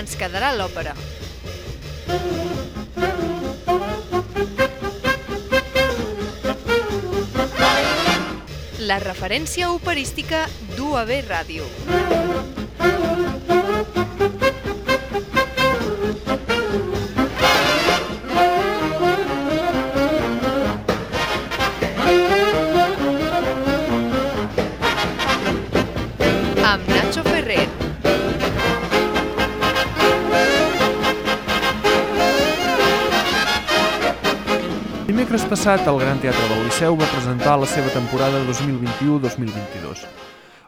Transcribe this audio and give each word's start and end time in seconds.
ens 0.00 0.16
quedarà 0.16 0.54
l'òpera. 0.56 0.94
La 8.90 8.98
referència 9.04 9.70
operística 9.76 10.46
d'UAB 10.74 11.14
Ràdio. 11.28 11.68
Passat, 35.60 35.88
el 35.92 35.98
Gran 36.00 36.16
Teatre 36.22 36.46
del 36.48 36.62
Liceu 36.64 36.94
va 36.96 37.04
presentar 37.10 37.58
la 37.60 37.66
seva 37.68 37.90
temporada 37.92 38.38
2021-2022. 38.46 40.06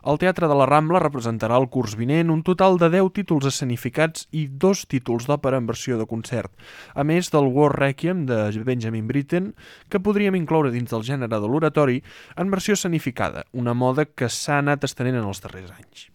El 0.04 0.20
Teatre 0.20 0.50
de 0.50 0.58
la 0.58 0.66
Rambla 0.68 1.00
representarà 1.00 1.56
el 1.56 1.70
curs 1.72 1.94
vinent 1.96 2.28
un 2.34 2.42
total 2.44 2.76
de 2.76 2.90
10 2.92 3.08
títols 3.16 3.48
escenificats 3.48 4.28
i 4.36 4.44
dos 4.52 4.84
títols 4.84 5.30
d'òpera 5.30 5.62
en 5.62 5.72
versió 5.72 5.96
de 5.96 6.04
concert, 6.04 6.52
a 6.92 7.08
més 7.08 7.32
del 7.32 7.48
War 7.56 7.72
Requiem 7.72 8.26
de 8.28 8.44
Benjamin 8.68 9.08
Britten, 9.08 9.54
que 9.88 10.04
podríem 10.04 10.36
incloure 10.36 10.76
dins 10.76 10.92
del 10.92 11.08
gènere 11.08 11.40
de 11.40 11.48
l'oratori 11.48 12.02
en 12.36 12.52
versió 12.52 12.76
escenificada, 12.76 13.46
una 13.52 13.72
moda 13.72 14.04
que 14.04 14.28
s'ha 14.28 14.60
anat 14.60 14.84
estenent 14.84 15.22
en 15.22 15.24
els 15.24 15.40
darrers 15.40 15.72
anys. 15.72 16.11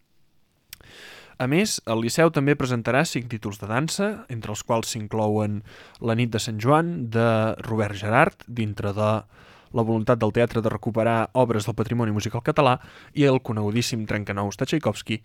A 1.38 1.46
més, 1.46 1.76
el 1.86 2.00
Liceu 2.02 2.32
també 2.34 2.56
presentarà 2.58 3.04
cinc 3.06 3.28
títols 3.30 3.60
de 3.62 3.68
dansa, 3.70 4.08
entre 4.34 4.50
els 4.56 4.64
quals 4.66 4.90
s'inclouen 4.90 5.60
La 6.02 6.16
nit 6.18 6.32
de 6.34 6.42
Sant 6.42 6.58
Joan, 6.58 7.12
de 7.14 7.28
Robert 7.68 7.94
Gerard, 8.00 8.42
dintre 8.48 8.94
de 8.98 9.10
la 9.78 9.84
voluntat 9.86 10.18
del 10.18 10.34
teatre 10.34 10.64
de 10.66 10.72
recuperar 10.74 11.30
obres 11.38 11.68
del 11.68 11.76
patrimoni 11.78 12.16
musical 12.16 12.42
català, 12.42 12.80
i 13.14 13.28
el 13.30 13.38
conegudíssim 13.46 14.08
Trencanous 14.10 14.58
de 14.58 14.66
Tchaikovsky, 14.66 15.20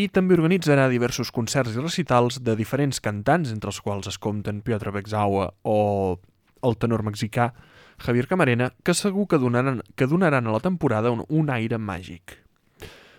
i 0.00 0.08
també 0.08 0.38
organitzarà 0.38 0.88
diversos 0.88 1.28
concerts 1.30 1.76
i 1.76 1.84
recitals 1.84 2.40
de 2.40 2.56
diferents 2.56 3.02
cantants, 3.04 3.52
entre 3.52 3.68
els 3.74 3.82
quals 3.84 4.08
es 4.08 4.16
compten 4.16 4.64
Piotr 4.64 4.94
Bexaua 4.96 5.50
o 5.68 5.78
el 6.64 6.80
tenor 6.80 7.04
mexicà 7.04 7.52
Javier 8.00 8.26
Camarena, 8.26 8.72
que 8.82 8.96
segur 8.96 9.28
que 9.28 9.38
donaran, 9.38 9.84
que 9.96 10.08
donaran 10.08 10.48
a 10.48 10.56
la 10.56 10.64
temporada 10.64 11.12
un, 11.12 11.24
un 11.28 11.52
aire 11.52 11.76
màgic. 11.76 12.45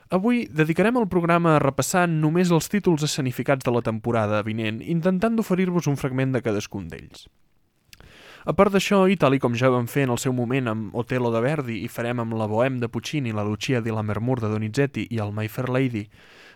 Avui 0.10 0.46
dedicarem 0.48 0.96
el 0.96 1.10
programa 1.12 1.58
a 1.58 1.60
repassar 1.60 2.06
només 2.08 2.52
els 2.56 2.70
títols 2.72 3.04
escenificats 3.04 3.66
de 3.66 3.74
la 3.76 3.82
temporada 3.84 4.40
vinent, 4.46 4.80
intentant 4.80 5.36
d'oferir-vos 5.36 5.90
un 5.92 6.00
fragment 6.00 6.32
de 6.32 6.42
cadascun 6.46 6.86
d'ells. 6.88 7.26
A 8.48 8.54
part 8.56 8.72
d'això, 8.72 9.02
i 9.12 9.18
tal 9.20 9.36
com 9.44 9.58
ja 9.60 9.68
vam 9.68 9.90
fer 9.92 10.06
en 10.08 10.14
el 10.14 10.22
seu 10.24 10.32
moment 10.32 10.72
amb 10.72 10.96
Otello 10.96 11.34
de 11.34 11.42
Verdi 11.44 11.82
i 11.84 11.90
farem 11.92 12.22
amb 12.24 12.38
la 12.40 12.48
Bohème 12.48 12.80
de 12.80 12.88
Puccini, 12.88 13.34
la 13.36 13.44
Lucia 13.44 13.82
di 13.84 13.92
Lammermoor 13.92 14.40
de 14.40 14.52
Donizetti 14.54 15.10
i 15.12 15.20
el 15.20 15.34
My 15.36 15.50
Fair 15.52 15.68
Lady 15.68 16.06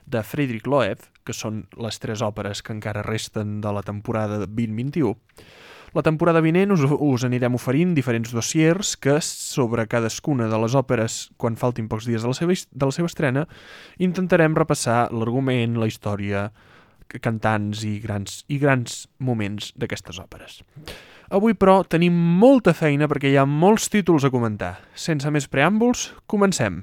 de 0.08 0.24
Friedrich 0.24 0.70
Loew, 0.72 1.04
que 1.28 1.36
són 1.36 1.66
les 1.76 2.00
tres 2.00 2.24
òperes 2.24 2.64
que 2.64 2.72
encara 2.72 3.04
resten 3.04 3.60
de 3.60 3.76
la 3.76 3.84
temporada 3.84 4.40
2021, 4.46 5.12
la 5.94 6.04
temporada 6.06 6.42
vinent 6.44 6.72
us, 6.72 6.86
us 6.88 7.26
anirem 7.28 7.58
oferint 7.58 7.94
diferents 7.96 8.32
dossiers 8.32 8.96
que, 8.96 9.18
sobre 9.26 9.88
cadascuna 9.92 10.48
de 10.52 10.60
les 10.64 10.76
òperes, 10.78 11.22
quan 11.38 11.60
faltin 11.60 11.90
pocs 11.92 12.08
dies 12.08 12.24
de 12.24 12.32
la 12.32 12.38
seva, 12.38 12.56
de 12.56 12.88
la 12.88 12.96
seva 12.96 13.12
estrena, 13.12 13.46
intentarem 14.00 14.56
repassar 14.56 15.10
l'argument, 15.12 15.76
la 15.82 15.90
història, 15.92 16.48
cantants 17.20 17.84
i 17.84 17.98
grans, 18.00 18.46
i 18.48 18.62
grans 18.62 19.06
moments 19.20 19.74
d'aquestes 19.76 20.22
òperes. 20.24 20.62
Avui, 21.32 21.56
però, 21.56 21.82
tenim 21.88 22.16
molta 22.40 22.74
feina 22.76 23.08
perquè 23.12 23.32
hi 23.32 23.38
ha 23.40 23.48
molts 23.48 23.92
títols 23.92 24.28
a 24.28 24.32
comentar. 24.32 24.78
Sense 24.96 25.32
més 25.32 25.48
preàmbuls, 25.52 26.10
comencem. 26.28 26.82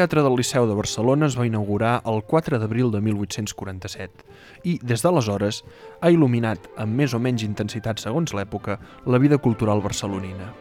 Teatre 0.00 0.22
del 0.24 0.32
Liceu 0.38 0.64
de 0.64 0.72
Barcelona 0.72 1.26
es 1.28 1.34
va 1.36 1.44
inaugurar 1.44 1.98
el 2.08 2.22
4 2.24 2.56
d'abril 2.56 2.88
de 2.88 3.02
1847 3.04 4.22
i, 4.64 4.78
des 4.80 5.02
d'aleshores, 5.04 5.58
ha 6.00 6.08
il·luminat, 6.08 6.70
amb 6.80 6.96
més 6.96 7.12
o 7.12 7.18
menys 7.20 7.44
intensitat 7.44 8.00
segons 8.00 8.32
l'època, 8.32 8.78
la 9.04 9.20
vida 9.20 9.36
cultural 9.36 9.82
barcelonina. 9.84 10.54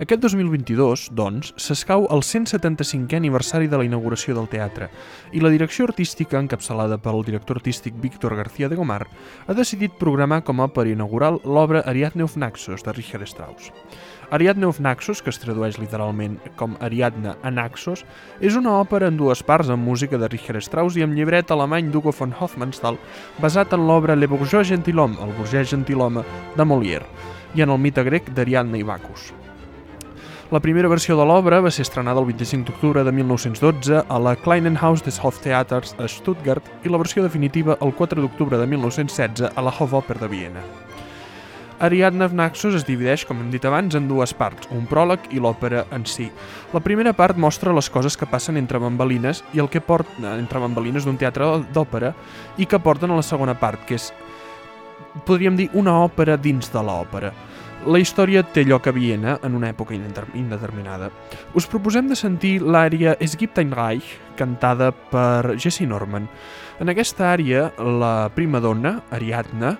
Aquest 0.00 0.22
2022, 0.24 1.10
doncs, 1.12 1.50
s'escau 1.60 2.06
el 2.08 2.24
175è 2.24 3.18
aniversari 3.20 3.68
de 3.68 3.76
la 3.76 3.84
inauguració 3.84 4.32
del 4.38 4.48
teatre 4.48 4.88
i 5.36 5.44
la 5.44 5.52
direcció 5.52 5.84
artística, 5.90 6.40
encapçalada 6.40 6.96
pel 7.04 7.20
director 7.26 7.60
artístic 7.60 8.00
Víctor 8.00 8.32
García 8.38 8.70
de 8.72 8.80
Gomar, 8.80 9.02
ha 9.44 9.58
decidit 9.58 10.00
programar 10.00 10.40
com 10.40 10.64
a 10.64 10.70
òpera 10.70 10.88
inaugural 10.88 11.36
l'obra 11.44 11.84
Ariadne 11.84 12.24
of 12.24 12.40
Naxos 12.40 12.80
de 12.88 12.96
Richard 12.96 13.28
Strauss. 13.28 13.68
Ariadne 14.30 14.66
of 14.66 14.78
Naxos, 14.78 15.22
que 15.22 15.32
es 15.32 15.40
tradueix 15.42 15.74
literalment 15.82 16.36
com 16.54 16.76
Ariadne 16.78 17.32
a 17.42 17.50
Naxos, 17.50 18.04
és 18.38 18.54
una 18.54 18.76
òpera 18.78 19.08
en 19.10 19.18
dues 19.18 19.42
parts 19.42 19.72
amb 19.74 19.82
música 19.82 20.20
de 20.22 20.28
Richard 20.30 20.62
Strauss 20.62 20.94
i 20.94 21.02
amb 21.02 21.18
llibret 21.18 21.50
alemany 21.50 21.90
d'Hugo 21.90 22.14
von 22.14 22.34
Hofmannsthal, 22.38 23.00
basat 23.42 23.74
en 23.74 23.88
l'obra 23.88 24.14
Le 24.14 24.30
Bourgeois 24.30 24.70
Gentilhomme, 24.70 25.18
el 25.18 25.34
burgès 25.34 25.72
gentilhome 25.74 26.22
de 26.54 26.64
Molière, 26.64 27.10
i 27.58 27.66
en 27.66 27.74
el 27.74 27.82
mite 27.82 28.06
grec 28.06 28.30
d'Ariadne 28.30 28.78
i 28.78 28.86
Bacchus. 28.86 29.32
La 30.50 30.62
primera 30.62 30.88
versió 30.90 31.14
de 31.18 31.26
l'obra 31.26 31.60
va 31.62 31.70
ser 31.74 31.82
estrenada 31.86 32.22
el 32.22 32.26
25 32.30 32.70
d'octubre 32.70 33.04
de 33.06 33.12
1912 33.14 34.04
a 34.06 34.18
la 34.18 34.36
Kleinenhaus 34.38 35.02
des 35.06 35.18
Hoftheaters 35.18 35.96
a 35.98 36.06
Stuttgart 36.06 36.86
i 36.86 36.90
la 36.90 37.02
versió 37.02 37.26
definitiva 37.26 37.78
el 37.82 37.94
4 37.98 38.22
d'octubre 38.22 38.58
de 38.58 38.66
1916 38.66 39.50
a 39.54 39.62
la 39.62 39.74
Hofoper 39.74 40.18
de 40.22 40.30
Viena. 40.30 40.64
Ariadne 41.80 42.26
of 42.26 42.34
Naxos 42.36 42.74
es 42.76 42.84
divideix, 42.84 43.22
com 43.24 43.38
hem 43.40 43.48
dit 43.48 43.64
abans, 43.64 43.94
en 43.96 44.04
dues 44.04 44.34
parts, 44.36 44.68
un 44.76 44.84
pròleg 44.84 45.30
i 45.32 45.40
l'òpera 45.40 45.86
en 45.96 46.04
si. 46.04 46.26
La 46.74 46.82
primera 46.84 47.14
part 47.16 47.40
mostra 47.40 47.72
les 47.72 47.88
coses 47.88 48.18
que 48.20 48.28
passen 48.28 48.60
entre 48.60 48.78
bambalines 48.82 49.40
i 49.56 49.62
el 49.64 49.70
que 49.72 49.80
porta 49.80 50.34
entre 50.36 50.60
bambalines 50.60 51.08
d'un 51.08 51.16
teatre 51.16 51.48
d'òpera 51.72 52.12
i 52.60 52.68
que 52.68 52.82
porten 52.84 53.10
a 53.10 53.16
la 53.16 53.24
segona 53.24 53.56
part, 53.56 53.86
que 53.88 53.96
és, 53.96 54.10
podríem 55.24 55.56
dir, 55.56 55.70
una 55.72 55.96
òpera 56.04 56.36
dins 56.36 56.68
de 56.68 56.84
l'òpera. 56.84 57.32
La 57.88 57.96
història 57.96 58.44
té 58.44 58.66
lloc 58.68 58.90
a 58.90 58.92
Viena 58.92 59.38
en 59.40 59.54
una 59.56 59.70
època 59.72 59.96
indeterminada. 59.96 61.08
Us 61.56 61.64
proposem 61.64 62.10
de 62.12 62.16
sentir 62.18 62.58
l'àrea 62.60 63.16
Es 63.24 63.38
gibt 63.40 63.56
ein 63.56 63.72
Reich, 63.72 64.18
cantada 64.36 64.92
per 64.92 65.56
Jessie 65.56 65.88
Norman. 65.88 66.28
En 66.76 66.92
aquesta 66.92 67.32
àrea, 67.32 67.70
la 67.80 68.28
prima 68.36 68.60
dona, 68.60 68.98
Ariadne, 69.08 69.78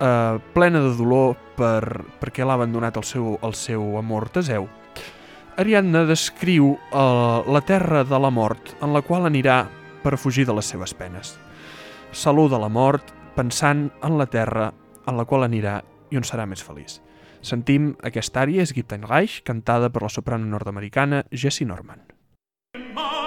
eh, 0.00 0.38
plena 0.54 0.80
de 0.84 0.94
dolor 0.96 1.36
per, 1.58 2.04
perquè 2.20 2.46
l'ha 2.46 2.58
abandonat 2.58 2.96
el 2.96 3.06
seu, 3.06 3.36
el 3.42 3.54
seu 3.54 3.96
amor 3.98 4.28
Teseu, 4.34 4.68
Ariadne 5.58 6.04
descriu 6.06 6.76
eh, 6.76 7.42
la 7.50 7.62
terra 7.66 8.04
de 8.06 8.18
la 8.22 8.30
mort 8.30 8.76
en 8.78 8.94
la 8.94 9.02
qual 9.02 9.26
anirà 9.26 9.64
per 10.04 10.14
fugir 10.14 10.46
de 10.46 10.54
les 10.54 10.70
seves 10.70 10.94
penes. 10.94 11.34
Saluda 12.12 12.60
la 12.62 12.70
mort 12.70 13.10
pensant 13.34 13.88
en 14.06 14.18
la 14.18 14.28
terra 14.30 14.70
en 15.06 15.18
la 15.18 15.26
qual 15.26 15.46
anirà 15.48 15.80
i 16.10 16.20
on 16.20 16.26
serà 16.26 16.46
més 16.46 16.62
feliç. 16.62 17.00
Sentim 17.42 17.92
aquesta 18.06 18.42
àrea, 18.46 18.62
és 18.62 18.74
Gibt 18.74 18.94
ein 18.94 19.06
Reich, 19.06 19.42
cantada 19.46 19.90
per 19.90 20.02
la 20.02 20.10
soprano 20.14 20.46
nord-americana 20.46 21.24
Jessie 21.30 21.66
Norman. 21.66 22.06
Es 22.74 23.17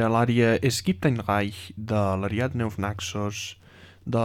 Era 0.00 0.08
l'àrea 0.08 0.54
Es 0.64 0.78
gibt 0.80 1.04
ein 1.04 1.18
Reich 1.20 1.74
de 1.76 1.98
l'Ariadne 2.16 2.64
auf 2.64 2.78
Naxos 2.80 3.58
de 4.06 4.22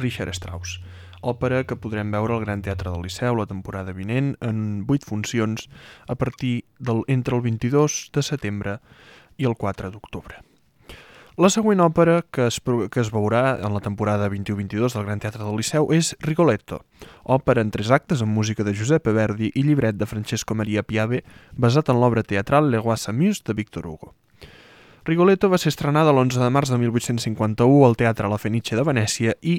Richard 0.00 0.34
Strauss, 0.34 0.80
òpera 1.22 1.60
que 1.62 1.76
podrem 1.78 2.10
veure 2.10 2.34
al 2.34 2.42
Gran 2.42 2.64
Teatre 2.66 2.90
del 2.90 3.04
Liceu 3.06 3.36
la 3.38 3.46
temporada 3.46 3.94
vinent 3.94 4.32
en 4.42 4.82
8 4.90 5.06
funcions 5.06 5.68
a 6.10 6.16
partir 6.18 6.64
del 6.80 7.04
entre 7.06 7.38
el 7.38 7.44
22 7.44 7.98
de 8.16 8.24
setembre 8.26 8.80
i 9.38 9.46
el 9.46 9.54
4 9.54 9.92
d'octubre. 9.94 10.40
La 11.38 11.52
següent 11.54 11.84
òpera 11.86 12.24
que 12.26 12.48
es, 12.50 12.58
que 12.90 13.00
es 13.04 13.12
veurà 13.14 13.60
en 13.62 13.76
la 13.76 13.84
temporada 13.84 14.26
21-22 14.26 14.96
del 14.98 15.06
Gran 15.06 15.22
Teatre 15.22 15.46
del 15.46 15.54
Liceu 15.60 15.86
és 15.94 16.16
Rigoletto, 16.18 16.80
òpera 17.22 17.62
en 17.62 17.70
tres 17.70 17.94
actes 17.94 18.26
amb 18.26 18.34
música 18.34 18.66
de 18.66 18.74
Giuseppe 18.74 19.14
Verdi 19.14 19.52
i 19.54 19.62
llibret 19.62 20.02
de 20.02 20.10
Francesco 20.10 20.58
Maria 20.58 20.82
Piave 20.82 21.22
basat 21.54 21.94
en 21.94 22.02
l'obra 22.02 22.26
teatral 22.26 22.74
Le 22.74 22.82
Roi 22.82 22.98
s'amuse 22.98 23.46
de 23.46 23.54
Victor 23.54 23.86
Hugo. 23.86 24.16
Rigoletto 25.04 25.48
va 25.50 25.58
ser 25.58 25.72
estrenada 25.72 26.12
l'11 26.12 26.38
de 26.38 26.48
març 26.54 26.70
de 26.70 26.76
1851 26.78 27.86
al 27.86 27.96
Teatre 27.98 28.28
La 28.30 28.38
Fenice 28.38 28.76
de 28.78 28.84
Venècia 28.86 29.32
i 29.42 29.56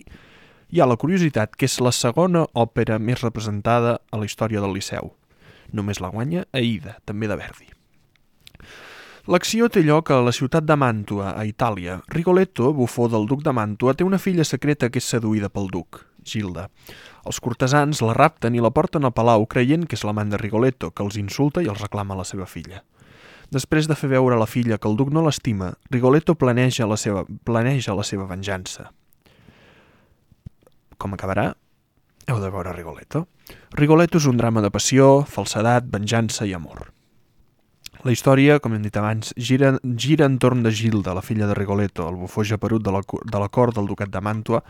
hi 0.71 0.79
ha 0.79 0.87
la 0.87 0.95
curiositat 0.95 1.57
que 1.59 1.67
és 1.67 1.75
la 1.83 1.91
segona 1.91 2.45
òpera 2.55 2.95
més 2.95 3.19
representada 3.25 3.97
a 4.07 4.19
la 4.21 4.29
història 4.29 4.63
del 4.63 4.71
Liceu. 4.71 5.11
Només 5.75 5.99
la 5.99 6.13
guanya 6.13 6.45
Aida, 6.55 6.95
també 7.03 7.27
de 7.27 7.35
Verdi. 7.35 7.67
L'acció 9.27 9.67
té 9.67 9.83
lloc 9.83 10.13
a 10.15 10.21
la 10.23 10.31
ciutat 10.31 10.63
de 10.63 10.79
Màntua, 10.79 11.33
a 11.35 11.43
Itàlia. 11.43 11.99
Rigoletto, 12.07 12.71
bufó 12.71 13.09
del 13.11 13.27
duc 13.27 13.43
de 13.43 13.51
Màntua, 13.51 13.97
té 13.99 14.07
una 14.07 14.19
filla 14.23 14.47
secreta 14.47 14.87
que 14.87 15.03
és 15.03 15.11
seduïda 15.11 15.51
pel 15.51 15.67
duc, 15.75 16.05
Gilda. 16.23 16.69
Els 17.27 17.43
cortesans 17.43 17.99
la 17.99 18.15
rapten 18.15 18.55
i 18.55 18.63
la 18.63 18.71
porten 18.71 19.03
al 19.03 19.15
palau 19.15 19.43
creient 19.43 19.83
que 19.87 19.99
és 19.99 20.07
l'amant 20.07 20.31
de 20.31 20.39
Rigoletto, 20.39 20.91
que 20.95 21.03
els 21.03 21.19
insulta 21.19 21.63
i 21.63 21.67
els 21.67 21.83
reclama 21.83 22.15
la 22.15 22.27
seva 22.27 22.47
filla. 22.47 22.83
Després 23.51 23.89
de 23.89 23.97
fer 23.97 24.09
veure 24.13 24.37
a 24.37 24.39
la 24.39 24.47
filla 24.47 24.77
que 24.77 24.87
el 24.89 24.97
duc 24.97 25.11
no 25.13 25.23
l'estima, 25.25 25.73
Rigoletto 25.91 26.35
planeja 26.35 26.87
la 26.87 26.97
seva, 26.97 27.25
planeja 27.43 27.95
la 27.97 28.05
seva 28.07 28.27
venjança. 28.29 28.89
Com 30.97 31.13
acabarà? 31.13 31.51
Heu 32.27 32.39
de 32.39 32.49
veure 32.49 32.71
Rigoletto. 32.73 33.25
Rigoletto 33.75 34.21
és 34.21 34.27
un 34.29 34.37
drama 34.39 34.61
de 34.63 34.71
passió, 34.71 35.23
falsedat, 35.27 35.89
venjança 35.91 36.47
i 36.47 36.53
amor. 36.55 36.93
La 38.03 38.11
història, 38.11 38.57
com 38.59 38.73
hem 38.75 38.83
dit 38.83 38.97
abans, 38.99 39.31
gira, 39.35 39.73
gira 39.99 40.27
entorn 40.27 40.63
de 40.63 40.71
Gilda, 40.75 41.13
la 41.15 41.23
filla 41.23 41.47
de 41.47 41.55
Rigoletto, 41.55 42.07
el 42.07 42.19
bufó 42.19 42.43
japerut 42.43 42.83
de 42.83 42.91
la, 42.91 43.03
de 43.03 43.43
cort 43.51 43.75
del 43.75 43.87
ducat 43.87 44.11
de 44.11 44.19
Màntua 44.23 44.63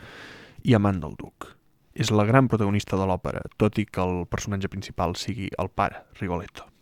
i 0.63 0.75
amant 0.77 1.01
del 1.01 1.15
duc. 1.18 1.50
És 1.94 2.10
la 2.10 2.25
gran 2.25 2.50
protagonista 2.50 2.98
de 2.98 3.08
l'òpera, 3.10 3.42
tot 3.58 3.77
i 3.77 3.86
que 3.86 4.01
el 4.01 4.25
personatge 4.30 4.70
principal 4.70 5.18
sigui 5.18 5.50
el 5.62 5.70
pare, 5.70 6.06
Rigoletto. 6.22 6.73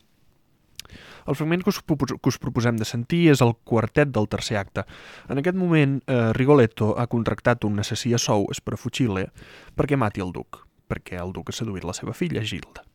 El 1.27 1.37
fragment 1.37 1.63
que 1.63 1.71
us, 1.73 1.81
que 1.81 2.29
us 2.29 2.39
proposem 2.41 2.77
de 2.79 2.87
sentir 2.87 3.27
és 3.31 3.41
el 3.41 3.55
quartet 3.63 4.11
del 4.13 4.29
tercer 4.31 4.57
acte. 4.61 4.85
En 5.29 5.41
aquest 5.41 5.57
moment, 5.57 5.99
eh, 6.07 6.31
Rigoletto 6.37 6.95
ha 6.97 7.07
contractat 7.07 7.65
un 7.65 7.79
assassí 7.79 8.13
a 8.13 8.21
sou, 8.21 8.47
Sprefucile, 8.53 9.29
perquè 9.75 9.97
mati 9.97 10.21
el 10.21 10.31
duc, 10.31 10.65
perquè 10.89 11.19
el 11.21 11.33
duc 11.33 11.49
ha 11.49 11.55
seduït 11.55 11.85
la 11.87 11.93
seva 11.97 12.13
filla, 12.13 12.43
Gilda. 12.43 12.85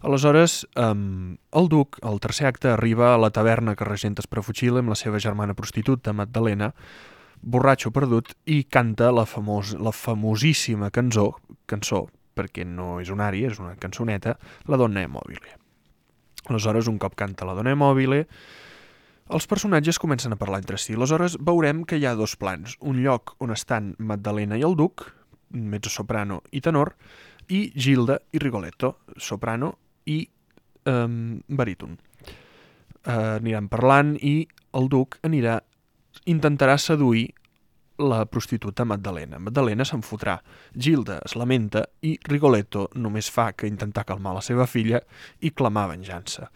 Aleshores, 0.00 0.62
um, 0.78 1.36
el 1.50 1.68
duc, 1.68 1.98
al 2.06 2.20
tercer 2.22 2.46
acte, 2.46 2.70
arriba 2.70 3.14
a 3.14 3.18
la 3.18 3.32
taverna 3.34 3.74
que 3.74 3.86
regenta 3.86 4.22
Sprefucile 4.22 4.78
amb 4.78 4.92
la 4.92 4.98
seva 4.98 5.18
germana 5.18 5.56
prostituta, 5.58 6.14
Magdalena, 6.14 6.70
borratxo 7.42 7.90
perdut, 7.94 8.34
i 8.46 8.62
canta 8.70 9.10
la, 9.10 9.26
famos, 9.26 9.74
la 9.74 9.92
famosíssima 9.92 10.92
cançó, 10.94 11.32
cançó, 11.66 12.06
perquè 12.38 12.66
no 12.66 12.98
és 13.02 13.10
un 13.10 13.24
ària, 13.24 13.50
és 13.50 13.58
una 13.58 13.74
cançoneta, 13.76 14.38
La 14.66 14.76
donna 14.76 15.02
è 15.02 15.06
mobile. 15.06 15.67
Aleshores, 16.48 16.88
un 16.88 16.98
cop 16.98 17.14
canta 17.14 17.46
La 17.46 17.54
donna 17.54 17.70
è 17.70 17.78
mobile, 17.78 18.24
els 19.28 19.46
personatges 19.46 19.98
comencen 20.00 20.32
a 20.32 20.40
parlar 20.40 20.62
entre 20.62 20.78
si. 20.80 20.94
Aleshores, 20.96 21.36
veurem 21.44 21.84
que 21.84 21.98
hi 22.00 22.06
ha 22.08 22.16
dos 22.16 22.36
plans. 22.40 22.78
Un 22.80 23.02
lloc 23.04 23.34
on 23.44 23.52
estan 23.52 23.92
Magdalena 23.98 24.56
i 24.56 24.64
el 24.64 24.76
duc, 24.76 25.04
mezzo-soprano 25.52 26.42
i 26.52 26.62
tenor, 26.64 26.94
i 27.48 27.68
Gilda 27.76 28.18
i 28.32 28.40
Rigoletto, 28.40 28.98
soprano 29.16 29.74
i 30.08 30.22
um, 30.88 31.40
baríton. 31.48 31.98
Uh, 33.08 33.38
aniran 33.38 33.68
parlant 33.72 34.16
i 34.20 34.42
el 34.76 34.88
duc 34.92 35.16
anirà 35.24 35.60
intentarà 36.28 36.76
seduir 36.80 37.30
la 37.98 38.24
prostituta 38.26 38.84
Magdalena. 38.84 39.38
Magdalena 39.38 39.84
se'n 39.84 40.02
fotrà. 40.06 40.38
Gilda 40.74 41.18
es 41.26 41.34
lamenta 41.36 41.84
i 42.06 42.14
Rigoletto 42.28 42.88
només 42.94 43.30
fa 43.30 43.50
que 43.52 43.68
intentar 43.70 44.06
calmar 44.08 44.36
la 44.36 44.44
seva 44.44 44.66
filla 44.66 45.00
i 45.40 45.50
clamar 45.50 45.88
venjança. 45.92 46.48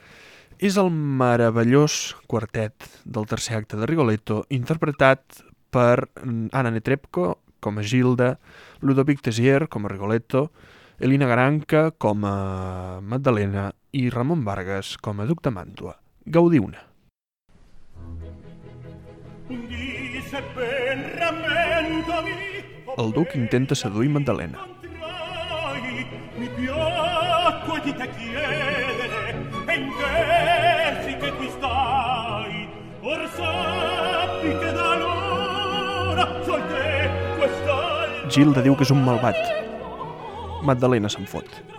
És 0.62 0.78
el 0.78 0.92
meravellós 0.94 2.14
quartet 2.30 2.86
del 3.04 3.26
tercer 3.26 3.58
acte 3.58 3.78
de 3.80 3.88
Rigoletto 3.90 4.44
interpretat 4.54 5.42
per 5.72 6.06
mm, 6.22 6.52
Anna 6.52 6.70
Netrebko 6.70 7.38
com 7.62 7.78
a 7.78 7.82
Gilda, 7.82 8.36
Ludovic 8.80 9.22
Tessier 9.22 9.66
com 9.68 9.86
a 9.86 9.90
Rigoletto, 9.90 10.50
Elina 10.98 11.26
Garanca 11.26 11.90
com 11.98 12.24
a 12.26 13.00
Magdalena 13.02 13.70
i 13.92 14.08
Ramon 14.10 14.44
Vargas 14.46 14.96
com 15.02 15.20
a 15.20 15.26
Duc 15.26 15.42
de 15.42 15.50
Màntua. 15.54 15.98
Gaudiu-ne! 16.26 16.92
Ben 19.52 19.58
rammentami 19.58 20.01
El 22.96 23.12
duc 23.12 23.34
intenta 23.36 23.74
seduir 23.74 24.08
Magdalena. 24.10 24.58
E 38.22 38.30
Gilda 38.32 38.62
diu 38.64 38.72
que 38.72 38.86
és 38.86 38.90
un 38.94 39.04
malvat. 39.04 39.36
Magdalena 40.64 41.12
se'n 41.12 41.28
fot. 41.28 41.71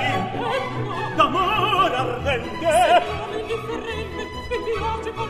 d'amor 1.18 1.94
ardente 1.94 2.76
non 3.32 4.82
ho 4.82 5.00
ti 5.04 5.12
può 5.12 5.26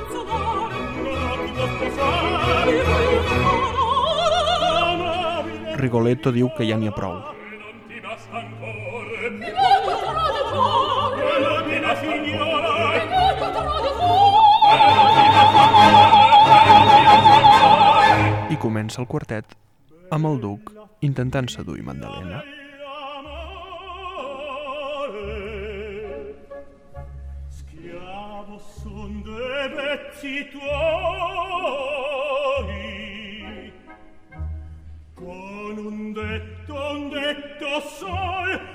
sposare 1.68 2.84
Rigoletto 5.76 6.32
diu 6.32 6.50
que 6.56 6.66
ja 6.66 6.78
n'hi 6.78 6.88
ha 6.88 6.92
prou. 6.92 7.20
non 7.20 8.16
I 18.50 18.58
comença 18.58 19.02
el 19.02 19.08
quartet 19.08 19.65
amb 20.12 20.28
el 20.30 20.40
duc 20.42 20.72
intentant 21.02 21.50
seduir 21.50 21.84
Magdalena. 21.84 22.44
Con 35.16 35.80
un 35.80 36.14
detto, 36.14 36.74
un 36.92 37.10
detto 37.10 37.82
sol 38.00 38.75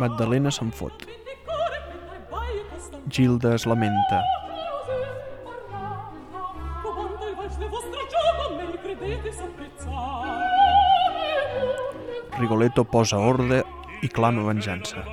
Magdalena 0.00 0.50
se'n 0.50 0.70
fot. 0.72 1.06
Gilda 3.10 3.54
es 3.54 3.66
lamenta. 3.66 4.22
Rigoletto 12.38 12.84
posa 12.84 13.18
ordre 13.18 13.64
i 14.02 14.08
clama 14.08 14.46
venjança. 14.46 15.04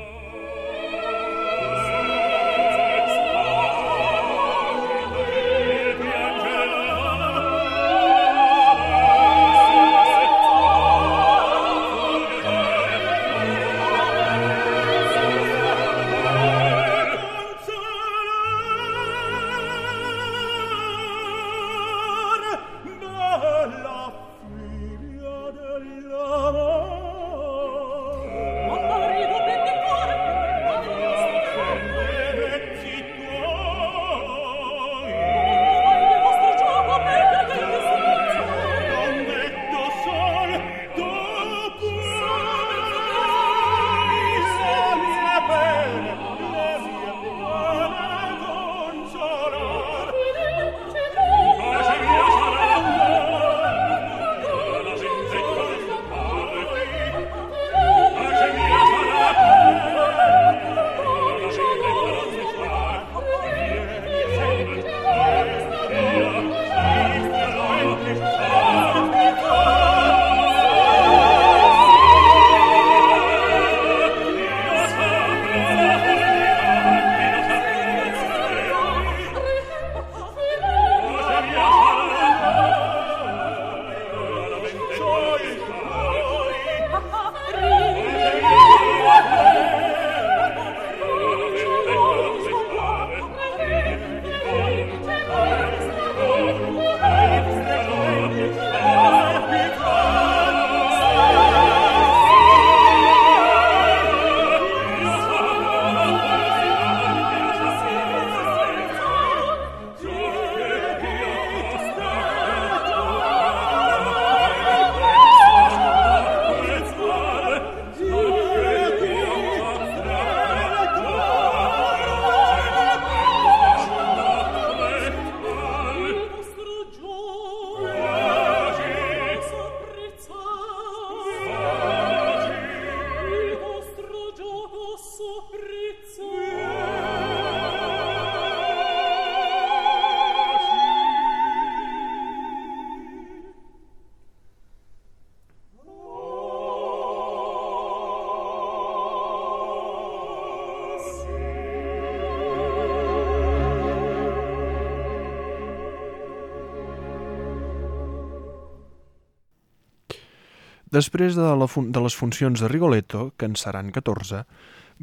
Després 160.98 161.36
de, 161.38 161.46
la 161.62 161.68
de 161.68 162.02
les 162.02 162.16
funcions 162.18 162.62
de 162.64 162.68
Rigoletto, 162.72 163.32
que 163.38 163.46
en 163.46 163.56
seran 163.60 163.92
14, 163.94 164.40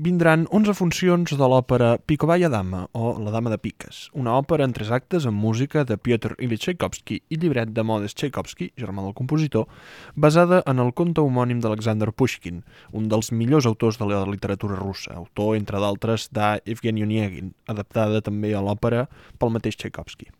vindran 0.06 0.48
11 0.50 0.74
funcions 0.74 1.34
de 1.38 1.48
l'òpera 1.52 1.92
Picovaya 2.02 2.48
Dama, 2.50 2.80
o 2.98 3.12
La 3.22 3.30
Dama 3.30 3.52
de 3.52 3.60
Piques, 3.62 4.08
una 4.18 4.34
òpera 4.40 4.66
en 4.66 4.74
tres 4.74 4.90
actes 4.90 5.28
amb 5.30 5.38
música 5.38 5.84
de 5.86 5.94
Piotr 5.94 6.34
Ilyich 6.42 6.64
Tchaikovsky 6.64 7.20
i 7.30 7.38
llibret 7.38 7.70
de 7.76 7.86
Modest 7.86 8.18
Tchaikovsky, 8.18 8.72
germà 8.80 9.06
del 9.06 9.14
compositor, 9.14 9.68
basada 10.16 10.64
en 10.66 10.82
el 10.82 10.90
conte 10.98 11.22
homònim 11.22 11.62
d'Alexander 11.62 12.10
Pushkin, 12.10 12.64
un 12.90 13.10
dels 13.12 13.30
millors 13.30 13.70
autors 13.70 14.00
de 14.00 14.10
la 14.10 14.24
literatura 14.26 14.80
russa, 14.80 15.14
autor, 15.14 15.54
entre 15.60 15.78
d'altres, 15.78 16.32
d'Evgeny 16.34 17.04
Onegin, 17.06 17.54
adaptada 17.70 18.24
també 18.24 18.50
a 18.50 18.64
l'òpera 18.66 19.06
pel 19.38 19.54
mateix 19.54 19.78
Tchaikovsky. 19.78 20.32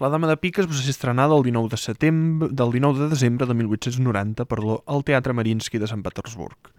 La 0.00 0.10
Dama 0.12 0.28
de 0.30 0.36
Piques 0.36 0.68
va 0.68 0.76
ser 0.76 0.90
estrenada 0.90 1.36
el 1.36 1.44
19 1.46 1.72
de 1.72 1.80
setembre 1.80 2.48
del 2.50 2.72
19 2.72 3.04
de 3.04 3.08
desembre 3.08 3.46
de 3.46 3.54
1890 3.54 4.44
perdó, 4.44 4.82
al 4.86 5.04
Teatre 5.04 5.32
Marinsky 5.32 5.78
de 5.78 5.90
Sant 5.90 6.02
Petersburg. 6.02 6.72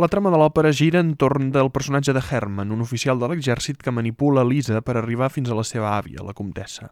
La 0.00 0.08
trama 0.08 0.30
de 0.32 0.38
l'òpera 0.40 0.70
gira 0.72 1.02
entorn 1.04 1.50
del 1.52 1.68
personatge 1.70 2.14
de 2.16 2.22
Herman, 2.24 2.72
un 2.72 2.80
oficial 2.80 3.18
de 3.20 3.28
l'exèrcit 3.28 3.76
que 3.76 3.92
manipula 3.92 4.44
Lisa 4.44 4.80
per 4.80 4.96
arribar 4.96 5.28
fins 5.30 5.50
a 5.50 5.58
la 5.58 5.64
seva 5.68 5.92
àvia, 5.98 6.24
la 6.24 6.32
comtessa. 6.32 6.88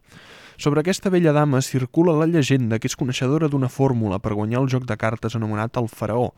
Sobre 0.61 0.83
aquesta 0.83 1.09
vella 1.09 1.33
dama 1.33 1.63
circula 1.65 2.13
la 2.13 2.29
llegenda 2.29 2.77
que 2.77 2.85
és 2.91 2.95
coneixedora 2.95 3.49
d'una 3.49 3.71
fórmula 3.73 4.19
per 4.21 4.35
guanyar 4.37 4.61
el 4.61 4.69
joc 4.69 4.85
de 4.85 4.97
cartes 5.01 5.35
anomenat 5.35 5.81
el 5.81 5.89
faraó, 5.89 6.29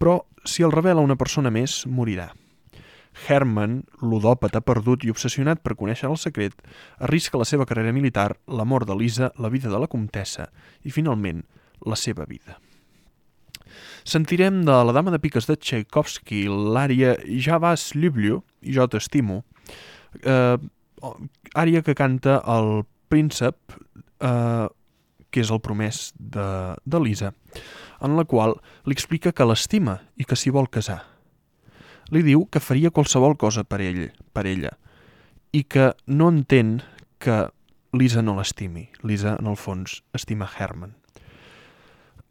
però 0.00 0.22
si 0.44 0.64
el 0.64 0.72
revela 0.72 1.04
una 1.04 1.20
persona 1.20 1.52
més, 1.52 1.84
morirà. 1.84 2.30
Herman, 3.14 3.82
ludòpata 4.02 4.62
perdut 4.64 5.04
i 5.04 5.10
obsessionat 5.12 5.60
per 5.64 5.76
conèixer 5.78 6.08
el 6.08 6.18
secret, 6.20 6.54
arrisca 7.02 7.38
la 7.40 7.46
seva 7.48 7.66
carrera 7.66 7.92
militar, 7.92 8.32
la 8.46 8.64
mort 8.64 8.88
de 8.88 8.96
Lisa, 8.96 9.32
la 9.38 9.50
vida 9.50 9.70
de 9.70 9.78
la 9.78 9.90
comtessa 9.90 10.48
i, 10.84 10.90
finalment, 10.94 11.42
la 11.86 11.98
seva 11.98 12.26
vida. 12.28 12.58
Sentirem 14.04 14.62
de 14.66 14.76
la 14.84 14.94
dama 14.96 15.12
de 15.12 15.20
piques 15.22 15.46
de 15.46 15.56
Tchaikovsky 15.56 16.46
l'àrea 16.48 17.16
Ja 17.42 17.60
vas, 17.62 17.90
Llubliu, 17.94 18.40
i 18.62 18.74
jo 18.74 18.86
t'estimo, 18.88 19.42
eh, 20.22 20.56
àrea 21.54 21.82
que 21.82 21.94
canta 21.94 22.40
el 22.46 22.84
príncep, 23.10 23.56
eh, 24.20 24.66
que 25.30 25.44
és 25.44 25.50
el 25.50 25.60
promès 25.62 26.10
de, 26.18 26.74
de 26.84 27.00
Lisa, 27.00 27.34
en 28.02 28.16
la 28.16 28.24
qual 28.24 28.56
li 28.86 28.96
explica 28.96 29.32
que 29.32 29.46
l'estima 29.46 30.00
i 30.16 30.26
que 30.26 30.38
s'hi 30.38 30.50
vol 30.50 30.70
casar 30.72 31.04
li 32.10 32.24
diu 32.26 32.46
que 32.50 32.62
faria 32.62 32.90
qualsevol 32.90 33.36
cosa 33.38 33.62
per 33.64 33.80
ell, 33.84 34.08
per 34.34 34.46
ella, 34.50 34.72
i 35.54 35.62
que 35.62 35.92
no 36.06 36.30
entén 36.32 36.80
que 37.22 37.44
Lisa 37.92 38.22
no 38.22 38.36
l'estimi. 38.38 38.88
Lisa, 39.02 39.36
en 39.38 39.50
el 39.50 39.58
fons, 39.58 40.00
estima 40.14 40.48
Herman. 40.50 40.94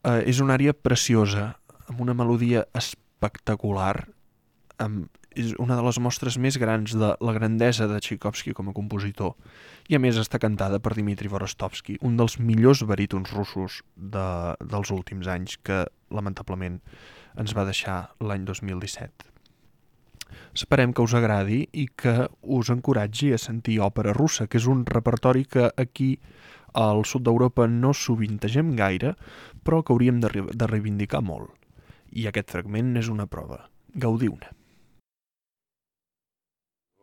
Eh, 0.08 0.24
és 0.32 0.40
una 0.40 0.56
àrea 0.56 0.74
preciosa, 0.74 1.54
amb 1.92 2.00
una 2.04 2.16
melodia 2.16 2.66
espectacular, 2.76 4.08
amb, 4.80 5.08
és 5.36 5.52
una 5.60 5.76
de 5.76 5.84
les 5.86 6.00
mostres 6.00 6.38
més 6.42 6.58
grans 6.60 6.96
de 6.96 7.12
la 7.20 7.34
grandesa 7.36 7.88
de 7.92 8.00
Tchaikovsky 8.00 8.56
com 8.56 8.72
a 8.72 8.76
compositor, 8.76 9.36
i 9.92 9.96
a 9.96 10.02
més 10.02 10.20
està 10.20 10.40
cantada 10.40 10.80
per 10.80 10.96
Dmitri 10.96 11.32
Vorostovsky, 11.32 12.00
un 12.04 12.16
dels 12.20 12.40
millors 12.40 12.86
barítons 12.88 13.32
russos 13.36 13.82
de, 13.96 14.28
dels 14.64 14.92
últims 14.96 15.28
anys, 15.28 15.60
que 15.60 15.86
lamentablement 16.10 16.80
ens 17.40 17.56
va 17.56 17.68
deixar 17.68 18.06
l'any 18.24 18.48
2017. 18.48 19.28
Esperem 20.54 20.94
que 20.94 21.06
us 21.06 21.16
agradi 21.18 21.64
i 21.74 21.88
que 21.88 22.28
us 22.42 22.70
encoratgi 22.74 23.34
a 23.34 23.42
sentir 23.42 23.80
òpera 23.86 24.14
russa, 24.14 24.48
que 24.48 24.60
és 24.60 24.68
un 24.70 24.86
repertori 24.88 25.46
que 25.46 25.70
aquí 25.78 26.18
al 26.74 27.06
sud 27.06 27.26
d'Europa 27.26 27.68
no 27.68 27.94
sovintegem 27.94 28.76
gaire, 28.78 29.16
però 29.64 29.82
que 29.84 29.94
hauríem 29.94 30.22
de, 30.22 30.30
de 30.54 30.70
reivindicar 30.70 31.22
molt. 31.22 31.54
I 32.12 32.28
aquest 32.30 32.52
fragment 32.52 32.96
és 32.98 33.10
una 33.10 33.28
prova. 33.30 33.66
Gaudiu-ne. 33.96 34.54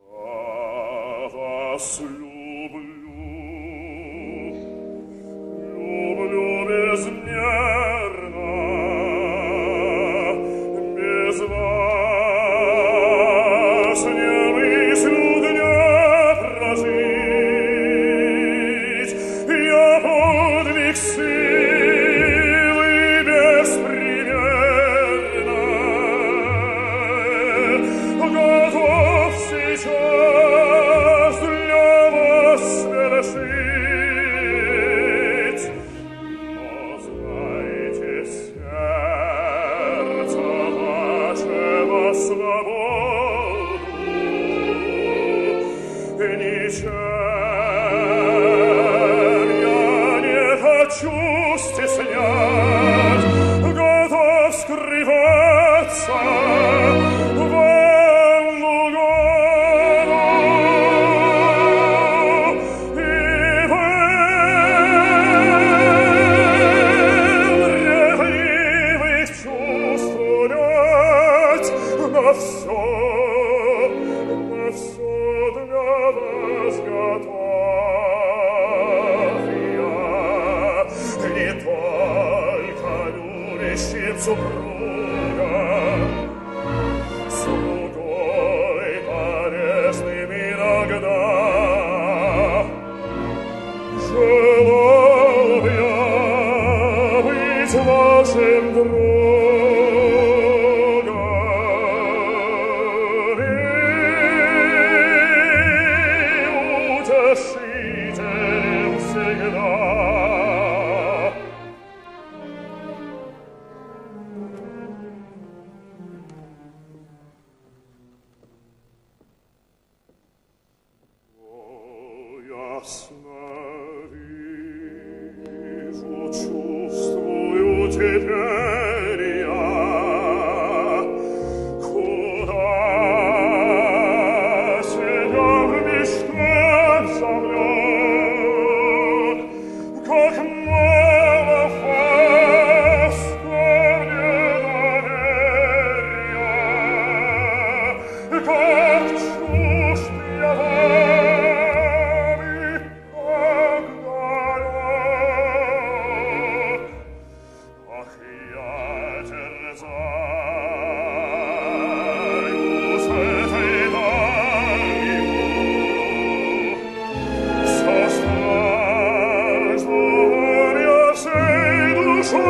Ah, 0.06 2.25
Jesu 29.76 30.25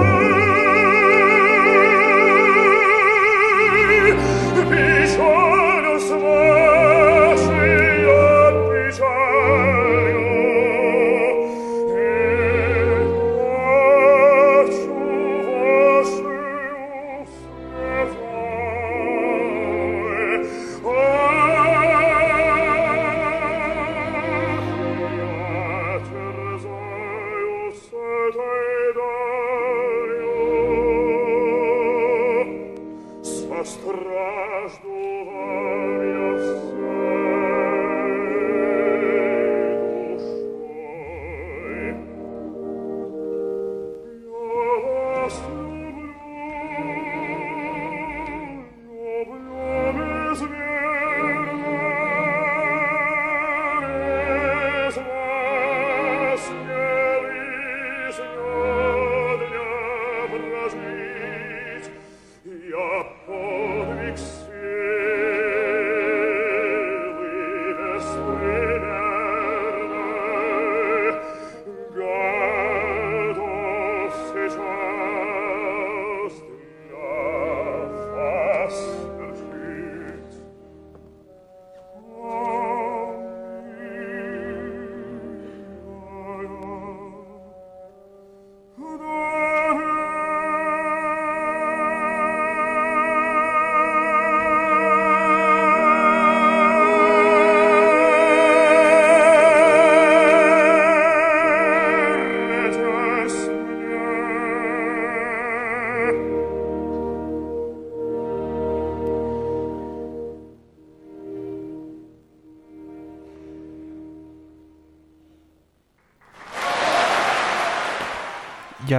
Música 0.07 0.66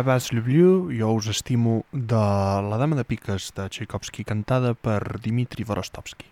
Vas 0.04 0.32
l'oubliu, 0.32 0.90
jo 0.94 1.08
us 1.16 1.28
estimo, 1.32 1.86
de 1.92 2.18
La 2.70 2.78
dama 2.78 2.96
de 2.96 3.04
piques 3.04 3.52
de 3.56 3.68
Tchaikovsky, 3.70 4.24
cantada 4.24 4.74
per 4.74 5.20
Dimitri 5.24 5.64
Vorostovsky. 5.64 6.28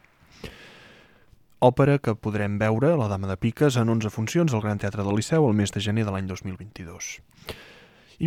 Òpera 1.66 1.98
que 1.98 2.14
podrem 2.14 2.60
veure, 2.62 2.94
La 3.00 3.08
dama 3.08 3.28
de 3.32 3.38
piques, 3.38 3.78
en 3.78 3.90
11 3.90 4.12
funcions 4.14 4.54
al 4.54 4.62
Gran 4.62 4.78
Teatre 4.78 5.04
del 5.04 5.16
Liceu 5.18 5.48
el 5.48 5.56
mes 5.58 5.72
de 5.74 5.82
gener 5.82 6.06
de 6.06 6.14
l'any 6.14 6.28
2022. 6.28 7.20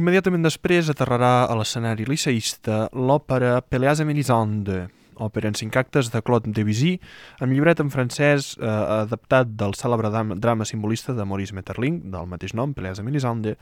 Immediatament 0.00 0.42
després 0.42 0.90
aterrarà 0.90 1.46
a 1.46 1.54
l'escenari 1.56 2.08
liceïsta 2.08 2.88
l'òpera 2.92 3.60
Péléas 3.62 4.00
et 4.00 4.08
Mélisande, 4.08 4.88
òpera 5.24 5.50
en 5.50 5.56
cinc 5.58 5.76
actes 5.80 6.10
de 6.12 6.22
Claude 6.22 6.52
Debussy, 6.54 6.96
amb 7.42 7.54
llibret 7.54 7.82
en 7.82 7.92
francès 7.94 8.54
eh, 8.58 8.66
adaptat 9.02 9.54
del 9.58 9.76
cèlebre 9.78 10.10
drama, 10.10 10.66
simbolista 10.68 11.14
de 11.16 11.26
Maurice 11.28 11.56
Maeterlinck, 11.56 12.08
del 12.12 12.28
mateix 12.30 12.54
nom, 12.54 12.74
Péléas 12.74 13.02
et 13.02 13.06
Mélisande, 13.06 13.56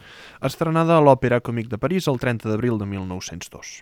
estrenada 0.45 0.97
a 0.97 1.05
l'Òpera 1.05 1.40
Còmic 1.40 1.71
de 1.73 1.81
París 1.83 2.09
el 2.12 2.21
30 2.23 2.51
d'abril 2.51 2.79
de 2.79 2.88
1902. 2.92 3.79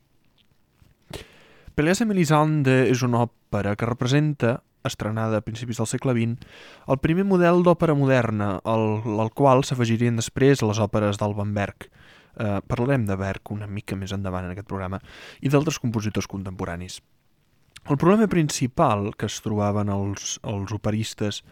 Péléas 1.74 2.00
et 2.00 2.06
Mélisande 2.06 2.84
és 2.86 3.02
una 3.02 3.24
òpera 3.26 3.74
que 3.74 3.88
representa 3.88 4.60
estrenada 4.84 5.38
a 5.38 5.44
principis 5.44 5.80
del 5.80 5.88
segle 5.88 6.12
XX, 6.14 6.44
el 6.92 7.00
primer 7.02 7.24
model 7.26 7.64
d'òpera 7.64 7.96
moderna, 7.96 8.58
al, 8.68 9.00
al 9.02 9.32
qual 9.34 9.64
s'afegirien 9.64 10.20
després 10.20 10.62
les 10.62 10.80
òperes 10.82 11.18
d'Alban 11.18 11.54
Berg. 11.56 11.88
Eh, 12.34 12.60
parlarem 12.68 13.06
de 13.08 13.16
Berg 13.16 13.50
una 13.54 13.66
mica 13.70 13.96
més 13.96 14.12
endavant 14.12 14.44
en 14.44 14.52
aquest 14.52 14.68
programa, 14.68 15.00
i 15.40 15.50
d'altres 15.50 15.80
compositors 15.80 16.28
contemporanis. 16.30 17.00
El 17.84 17.98
problema 18.00 18.26
principal 18.32 19.10
que 19.12 19.28
es 19.28 19.42
trobaven 19.44 19.90
els, 19.92 20.38
els 20.40 20.70
operistes 20.72 21.42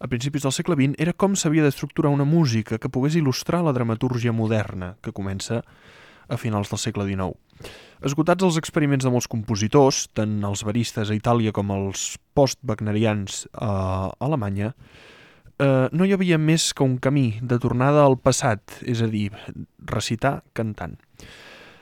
a 0.00 0.08
principis 0.12 0.44
del 0.44 0.52
segle 0.52 0.76
XX 0.76 1.00
era 1.00 1.14
com 1.16 1.32
s'havia 1.32 1.64
d'estructurar 1.64 2.12
una 2.12 2.26
música 2.28 2.76
que 2.76 2.90
pogués 2.92 3.16
il·lustrar 3.16 3.62
la 3.64 3.72
dramatúrgia 3.72 4.32
moderna 4.32 4.94
que 5.00 5.14
comença 5.16 5.62
a 6.28 6.36
finals 6.36 6.68
del 6.68 6.80
segle 6.80 7.06
XIX. 7.08 7.32
Esgotats 8.04 8.44
els 8.44 8.58
experiments 8.60 9.04
de 9.04 9.12
molts 9.12 9.28
compositors, 9.28 10.06
tant 10.16 10.38
els 10.44 10.64
baristes 10.68 11.08
a 11.08 11.16
Itàlia 11.16 11.52
com 11.52 11.72
els 11.72 12.14
post-wagnerians 12.36 13.46
a 13.52 13.72
Alemanya, 14.20 14.74
eh, 15.60 15.88
no 15.92 16.04
hi 16.04 16.12
havia 16.16 16.36
més 16.38 16.74
que 16.76 16.84
un 16.84 16.98
camí 17.00 17.38
de 17.40 17.60
tornada 17.60 18.04
al 18.04 18.16
passat, 18.20 18.82
és 18.84 19.00
a 19.00 19.08
dir, 19.08 19.30
recitar 19.80 20.42
cantant. 20.52 20.96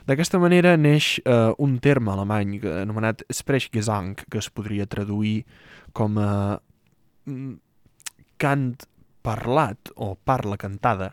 D'aquesta 0.08 0.38
manera 0.40 0.72
neix 0.80 1.18
eh, 1.20 1.52
un 1.60 1.74
terme 1.84 2.14
alemany 2.14 2.54
anomenat 2.64 3.26
Sprechgesang, 3.28 4.14
que 4.32 4.40
es 4.40 4.48
podria 4.48 4.86
traduir 4.88 5.42
com 5.92 6.16
a 6.16 6.30
mm, 7.28 7.58
cant 8.40 8.70
parlat 9.26 9.92
o 9.96 10.14
parla 10.16 10.56
cantada, 10.56 11.10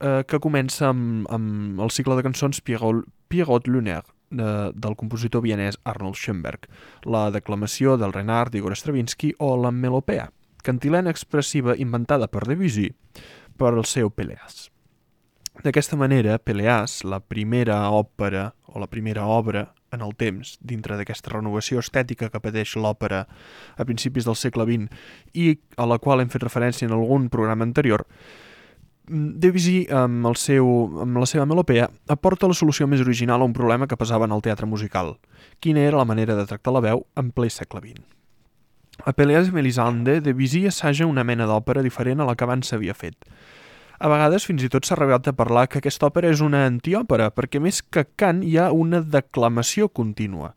eh, 0.00 0.22
que 0.24 0.40
comença 0.40 0.88
amb, 0.88 1.26
amb 1.28 1.82
el 1.84 1.92
cicle 1.92 2.16
de 2.16 2.24
cançons 2.24 2.62
Pierrot, 2.64 3.04
Pierrot 3.28 3.68
Lunaire, 3.68 4.08
de, 4.30 4.48
del 4.72 4.96
compositor 4.96 5.44
vienès 5.44 5.76
Arnold 5.84 6.16
Schoenberg, 6.16 6.64
la 7.04 7.26
declamació 7.34 7.98
del 8.00 8.16
Renard 8.16 8.56
d'Igor 8.56 8.76
Stravinsky 8.76 9.34
o 9.36 9.52
la 9.60 9.74
melopea, 9.84 10.30
cantilena 10.64 11.12
expressiva 11.12 11.76
inventada 11.76 12.32
per 12.32 12.46
Debussy 12.48 12.88
per 13.60 13.74
el 13.74 13.84
seu 13.84 14.08
Peleas. 14.08 14.70
D'aquesta 15.58 15.96
manera, 15.98 16.38
Peleas, 16.38 17.00
la 17.02 17.18
primera 17.18 17.80
òpera 17.90 18.52
o 18.70 18.78
la 18.78 18.86
primera 18.86 19.24
obra 19.26 19.72
en 19.90 20.04
el 20.06 20.12
temps, 20.14 20.52
dintre 20.62 20.94
d'aquesta 20.98 21.32
renovació 21.32 21.82
estètica 21.82 22.28
que 22.30 22.40
pateix 22.42 22.76
l'òpera 22.78 23.24
a 23.74 23.86
principis 23.88 24.28
del 24.28 24.36
segle 24.38 24.66
XX 24.68 24.86
i 25.34 25.56
a 25.76 25.88
la 25.88 25.98
qual 25.98 26.22
hem 26.22 26.30
fet 26.30 26.44
referència 26.46 26.86
en 26.86 26.94
algun 26.94 27.26
programa 27.32 27.66
anterior, 27.66 28.06
mm, 29.10 29.40
Debussy, 29.42 29.88
amb, 29.90 30.26
el 30.30 30.36
seu, 30.36 30.70
amb 31.02 31.18
la 31.18 31.26
seva 31.26 31.46
melopea, 31.46 31.90
aporta 32.06 32.46
la 32.46 32.54
solució 32.54 32.86
més 32.86 33.00
original 33.00 33.42
a 33.42 33.50
un 33.50 33.56
problema 33.56 33.88
que 33.88 33.96
pesava 33.96 34.26
en 34.26 34.32
el 34.32 34.42
teatre 34.42 34.66
musical. 34.66 35.16
Quina 35.58 35.80
era 35.80 35.96
la 35.96 36.04
manera 36.04 36.36
de 36.36 36.46
tractar 36.46 36.72
la 36.72 36.84
veu 36.86 37.06
en 37.16 37.32
ple 37.32 37.50
segle 37.50 37.80
XX? 37.80 38.04
A 39.06 39.12
Peleas 39.12 39.48
i 39.48 39.52
Melisande, 39.52 40.20
Debussy 40.20 40.66
assaja 40.66 41.06
una 41.06 41.24
mena 41.24 41.46
d'òpera 41.46 41.82
diferent 41.82 42.20
a 42.20 42.26
la 42.26 42.36
que 42.36 42.44
abans 42.44 42.68
s'havia 42.68 42.94
fet– 42.94 43.16
a 43.98 44.10
vegades 44.10 44.46
fins 44.46 44.62
i 44.62 44.70
tot 44.70 44.86
s'ha 44.86 44.94
arribat 44.96 45.26
a 45.26 45.34
parlar 45.34 45.66
que 45.68 45.80
aquesta 45.80 46.06
òpera 46.06 46.30
és 46.30 46.42
una 46.44 46.64
antiòpera, 46.68 47.32
perquè 47.34 47.60
més 47.62 47.80
que 47.82 48.06
cant 48.18 48.44
hi 48.46 48.56
ha 48.58 48.70
una 48.74 49.02
declamació 49.02 49.88
contínua. 49.90 50.54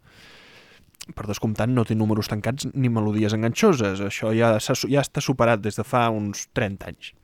Per 1.16 1.26
descomptant, 1.28 1.74
no 1.74 1.84
té 1.84 1.98
números 1.98 2.30
tancats 2.30 2.70
ni 2.74 2.92
melodies 2.94 3.34
enganxoses. 3.34 4.04
Això 4.06 4.30
ja, 4.38 4.54
ja 4.62 5.02
està 5.02 5.24
superat 5.24 5.64
des 5.64 5.80
de 5.80 5.86
fa 5.88 6.06
uns 6.14 6.46
30 6.54 6.92
anys. 6.94 7.16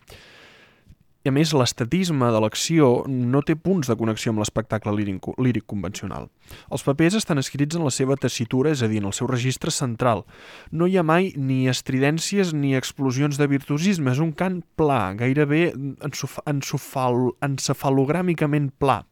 A 1.28 1.32
més, 1.36 1.52
l'estatisme 1.52 2.24
de 2.32 2.40
l'acció 2.40 3.04
no 3.08 3.42
té 3.44 3.56
punts 3.60 3.88
de 3.90 3.96
connexió 4.00 4.32
amb 4.32 4.40
l'espectacle 4.40 4.94
líric, 4.96 5.26
líric 5.44 5.66
convencional. 5.68 6.30
Els 6.72 6.84
papers 6.88 7.18
estan 7.20 7.38
escrits 7.42 7.76
en 7.76 7.84
la 7.84 7.92
seva 7.92 8.16
tessitura, 8.16 8.72
és 8.72 8.82
a 8.82 8.88
dir, 8.88 9.02
en 9.02 9.08
el 9.10 9.16
seu 9.18 9.28
registre 9.28 9.72
central. 9.74 10.24
No 10.72 10.88
hi 10.88 10.98
ha 10.98 11.04
mai 11.04 11.34
ni 11.36 11.68
estridències 11.68 12.54
ni 12.56 12.76
explosions 12.80 13.38
de 13.42 13.48
virtuosisme, 13.52 14.12
és 14.14 14.20
un 14.24 14.32
cant 14.32 14.64
pla, 14.80 15.14
gairebé 15.20 15.74
encefalogràmicament 16.08 18.72
pla. 18.80 19.04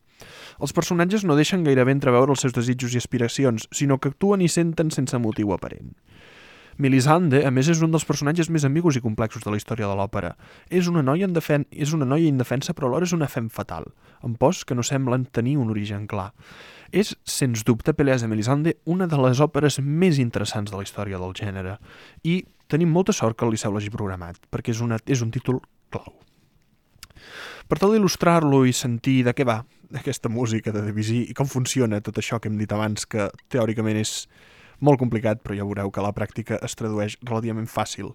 Els 0.63 0.71
personatges 0.71 1.27
no 1.27 1.35
deixen 1.35 1.67
gairebé 1.67 1.91
entreveure 1.91 2.31
els 2.31 2.39
seus 2.45 2.55
desitjos 2.55 2.95
i 2.95 3.01
aspiracions, 3.01 3.67
sinó 3.75 3.99
que 3.99 4.07
actuen 4.13 4.39
i 4.45 4.49
senten 4.51 4.87
sense 4.93 5.17
motiu 5.19 5.51
aparent. 5.51 5.91
Melisande, 6.77 7.39
a 7.47 7.51
més, 7.55 7.69
és 7.71 7.79
un 7.85 7.93
dels 7.93 8.03
personatges 8.03 8.49
més 8.51 8.65
ambigus 8.67 8.97
i 8.99 9.01
complexos 9.03 9.45
de 9.45 9.51
la 9.53 9.55
història 9.55 9.87
de 9.87 9.95
l'òpera. 9.95 10.33
És 10.67 10.89
una 10.91 11.03
noia 11.05 11.29
defen 11.31 11.63
és 11.71 11.93
una 11.95 12.07
noia 12.07 12.27
indefensa, 12.27 12.73
però 12.75 12.89
alhora 12.89 13.07
és 13.07 13.13
una 13.15 13.29
fem 13.31 13.47
fatal, 13.47 13.87
amb 14.21 14.35
pors 14.37 14.65
que 14.67 14.75
no 14.75 14.83
semblen 14.83 15.23
tenir 15.31 15.55
un 15.57 15.71
origen 15.71 16.03
clar. 16.07 16.33
És, 16.91 17.15
sens 17.23 17.63
dubte, 17.63 17.93
Peleas 17.95 18.25
de 18.25 18.27
Melisande, 18.27 18.75
una 18.83 19.07
de 19.07 19.19
les 19.23 19.39
òperes 19.39 19.79
més 19.79 20.19
interessants 20.19 20.71
de 20.71 20.75
la 20.75 20.83
història 20.83 21.19
del 21.21 21.31
gènere. 21.37 21.77
I 22.23 22.41
tenim 22.67 22.91
molta 22.91 23.15
sort 23.15 23.39
que 23.39 23.47
el 23.47 23.55
Liceu 23.55 23.71
l'hagi 23.71 23.93
programat, 23.93 24.41
perquè 24.51 24.75
és, 24.75 24.81
una, 24.83 24.99
és 25.07 25.23
un 25.23 25.31
títol 25.31 25.61
clau. 25.95 26.11
Per 27.65 27.79
tal 27.79 27.95
d'il·lustrar-lo 27.95 28.65
i 28.67 28.75
sentir 28.75 29.23
de 29.25 29.33
què 29.33 29.47
va 29.47 29.61
aquesta 29.95 30.29
música 30.29 30.73
de 30.75 30.83
Debussy 30.85 31.23
i 31.31 31.33
com 31.37 31.47
funciona 31.47 32.01
tot 32.03 32.19
això 32.19 32.41
que 32.41 32.51
hem 32.51 32.59
dit 32.59 32.71
abans, 32.75 33.07
que 33.07 33.29
teòricament 33.53 34.01
és 34.01 34.25
molt 34.79 34.99
complicat, 34.99 35.41
però 35.43 35.57
ja 35.57 35.67
veureu 35.67 35.91
que 35.91 36.03
la 36.03 36.13
pràctica 36.15 36.59
es 36.65 36.75
tradueix 36.75 37.17
relativament 37.23 37.67
fàcil. 37.71 38.13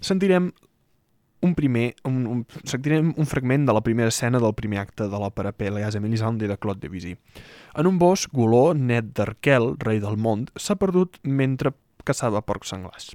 Sentirem 0.00 0.50
un 1.46 1.54
primer, 1.54 1.94
un, 2.04 2.24
un, 2.26 2.44
sentirem 2.64 3.12
un 3.16 3.28
fragment 3.28 3.66
de 3.68 3.74
la 3.76 3.82
primera 3.84 4.12
escena 4.12 4.40
del 4.42 4.54
primer 4.56 4.80
acte 4.82 5.08
de 5.08 5.20
l'òpera 5.20 5.52
Péléas 5.52 5.94
et 5.94 6.02
Mélisande 6.02 6.48
de 6.48 6.56
Claude 6.56 6.80
Debussy. 6.82 7.16
En 7.76 7.86
un 7.86 7.98
bosc, 8.00 8.32
Goló, 8.32 8.72
net 8.74 9.12
d'Arquel, 9.16 9.74
rei 9.84 10.00
del 10.02 10.16
món, 10.16 10.46
s'ha 10.56 10.78
perdut 10.80 11.20
mentre 11.22 11.74
caçava 12.06 12.42
porcs 12.42 12.72
senglars. 12.72 13.12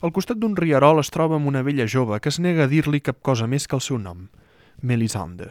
Al 0.00 0.14
costat 0.16 0.38
d'un 0.40 0.56
riarol 0.56 1.00
es 1.02 1.12
troba 1.12 1.36
amb 1.36 1.48
una 1.50 1.62
vella 1.62 1.88
jove 1.88 2.20
que 2.20 2.30
es 2.32 2.40
nega 2.40 2.64
a 2.64 2.70
dir-li 2.70 3.02
cap 3.04 3.20
cosa 3.22 3.46
més 3.46 3.66
que 3.68 3.76
el 3.76 3.84
seu 3.84 3.98
nom, 4.00 4.28
Melisande. 4.80 5.50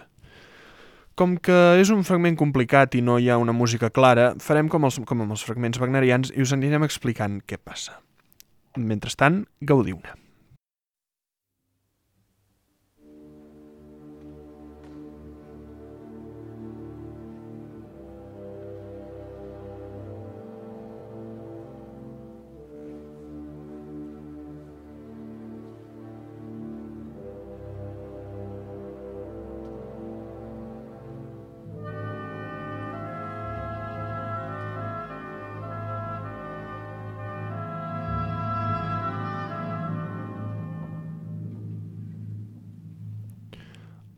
Com 1.20 1.34
que 1.44 1.56
és 1.76 1.90
un 1.92 2.06
fragment 2.08 2.38
complicat 2.40 2.94
i 2.96 3.02
no 3.04 3.18
hi 3.20 3.26
ha 3.28 3.36
una 3.42 3.52
música 3.52 3.90
clara, 3.92 4.30
farem 4.40 4.70
com, 4.72 4.86
els, 4.88 5.02
com 5.04 5.26
amb 5.26 5.36
els 5.36 5.44
fragments 5.44 5.82
wagnerians 5.82 6.32
i 6.32 6.46
us 6.46 6.54
anirem 6.56 6.86
explicant 6.88 7.42
què 7.44 7.60
passa. 7.60 7.98
Mentrestant, 8.80 9.42
gaudiu-ne. 9.60 10.16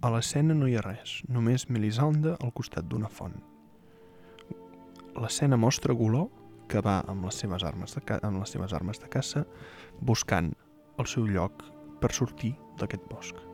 A 0.02 0.10
l'escena 0.10 0.56
no 0.58 0.66
hi 0.66 0.74
ha 0.74 0.82
res, 0.82 1.20
només 1.30 1.68
Melisande 1.70 2.32
al 2.42 2.54
costat 2.58 2.88
d'una 2.90 3.10
font. 3.14 3.36
L'escena 5.22 5.60
mostra 5.62 5.94
Goló, 5.94 6.24
que 6.72 6.82
va 6.82 6.96
amb 7.12 7.28
les 7.28 7.38
seves 7.44 7.62
armes 7.68 7.94
de, 7.94 8.02
amb 8.24 8.42
les 8.42 8.56
seves 8.56 8.74
armes 8.74 8.98
de 9.04 9.12
caça 9.14 9.46
buscant 10.02 10.50
el 10.98 11.10
seu 11.14 11.30
lloc 11.30 11.62
per 12.02 12.14
sortir 12.18 12.56
d'aquest 12.82 13.06
bosc. 13.14 13.51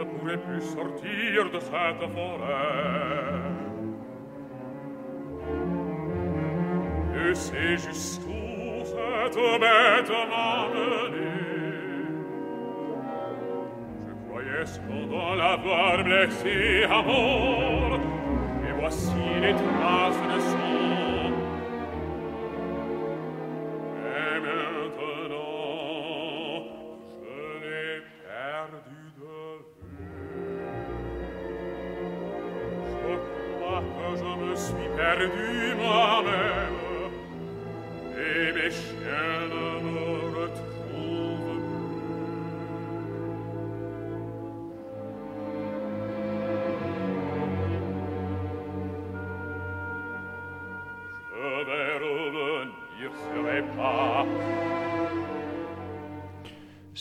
ne 0.00 0.04
pourrai 0.04 0.38
plus 0.38 0.62
sortir 0.62 1.50
de 1.50 1.60
cette 1.60 2.10
forêt 2.14 3.40
Et 7.28 7.34
c'est 7.34 7.76
juste 7.76 8.22
tout 8.22 8.84
cette 8.84 9.36
bête 9.60 10.10
m'emmenée 10.30 11.20
Je 14.06 14.28
croyais 14.28 14.66
cependant 14.66 15.34
l'avoir 15.34 16.02
blessé 16.02 16.84
à 16.84 17.02
mort 17.02 18.00
Et 18.68 18.72
voici 18.80 19.14
les 19.42 19.52
traces 19.52 20.29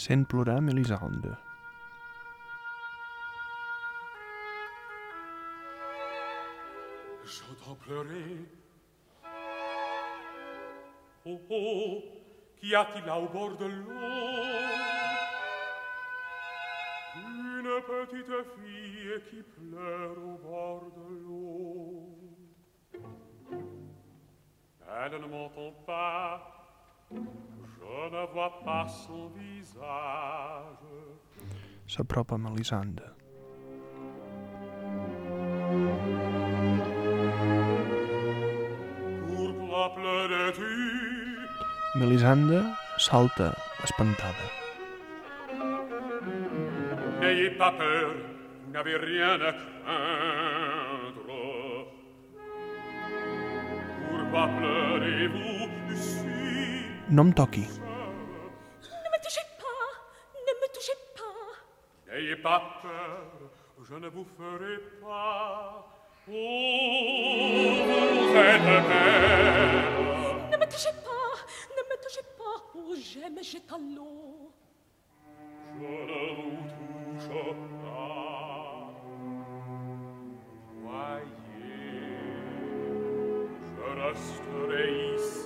Sent 0.09 0.25
plorar 0.27 0.59
Melisande. 0.59 1.37
J'entends 7.23 7.75
pleurer. 7.75 8.49
Oh, 11.27 11.39
oh, 11.51 12.01
qu'y 12.59 12.73
a-t-il 12.73 13.05
là 13.05 13.19
au 13.19 13.27
bord 13.27 13.55
de 13.57 13.65
l'eau 13.65 13.93
Une 17.15 17.81
petite 17.91 18.33
fille 18.55 19.21
qui 19.29 19.43
pleure 19.43 20.17
au 20.17 20.37
bord 20.39 20.91
de 20.97 21.07
l'eau. 21.23 22.17
Elle 24.87 25.21
ne 25.21 25.27
m'entend 25.27 25.71
pas. 25.85 26.58
Je 27.11 28.15
ne 28.15 28.33
vois 28.33 28.59
pas 28.63 28.87
son 28.87 29.29
visage. 29.29 29.81
S'apropa 31.87 32.35
a 32.35 32.37
Melisande. 32.37 33.01
Melisande 41.95 42.63
salta, 42.97 43.55
espantada. 43.83 44.47
N'ayez 47.19 47.51
pas 47.51 47.71
peur, 47.71 48.13
vous 48.65 48.71
n'avez 48.71 48.97
rien 48.97 49.41
à 49.41 49.53
craindre. 49.53 51.19
Pourquoi 54.09 54.47
pleurez-vous 54.59 55.48
No 57.11 57.23
em 57.23 57.31
toqui. 57.33 57.61
Ne 57.61 57.67
me 59.11 59.17
touchez 59.23 59.41
pas 59.57 59.89
Ne 60.35 60.53
me 60.61 60.67
touchez 60.73 60.97
pas 61.17 61.39
N'ayez 62.13 62.35
pas 62.35 62.61
peur, 62.83 63.23
je 63.83 63.95
ne 63.95 64.07
vous 64.09 64.25
ferai 64.37 64.77
pas. 65.01 65.87
Oh, 66.27 66.31
vous 66.31 66.35
êtes 68.35 68.61
belle. 68.89 69.85
Ne 70.51 70.57
me 70.57 70.65
touchez 70.71 70.93
pas 71.03 71.33
Ne 71.75 71.81
me 71.89 71.95
touchez 72.03 72.25
pas 72.37 72.57
Oh, 72.75 72.93
j'aime, 72.95 73.39
jette 73.41 73.71
à 73.73 73.77
l'eau 73.79 74.51
Je 75.79 75.81
ne 75.81 75.87
vous 76.35 76.63
touche 77.17 77.29
pas. 77.83 78.93
Voyez, 80.83 82.19
je 83.75 83.85
resterai 83.99 84.85
ici 85.15 85.38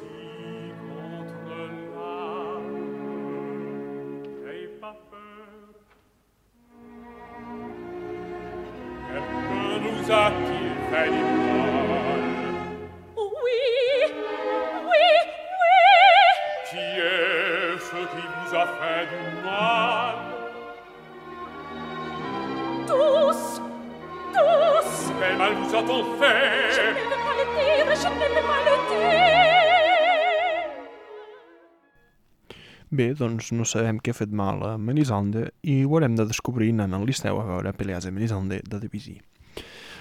doncs 33.18 33.51
no 33.55 33.66
sabem 33.68 33.99
què 34.03 34.14
ha 34.14 34.18
fet 34.18 34.34
mal 34.34 34.64
a 34.68 34.74
Melisande 34.78 35.49
i 35.61 35.82
ho 35.84 35.93
haurem 35.95 36.18
de 36.18 36.26
descobrir 36.30 36.72
anant 36.74 36.95
al 36.97 37.05
Liceu 37.07 37.39
a 37.39 37.45
veure 37.47 37.74
Peleas 37.78 38.07
de 38.07 38.11
Melisande 38.16 38.61
de 38.68 38.80
Debussy. 38.82 39.20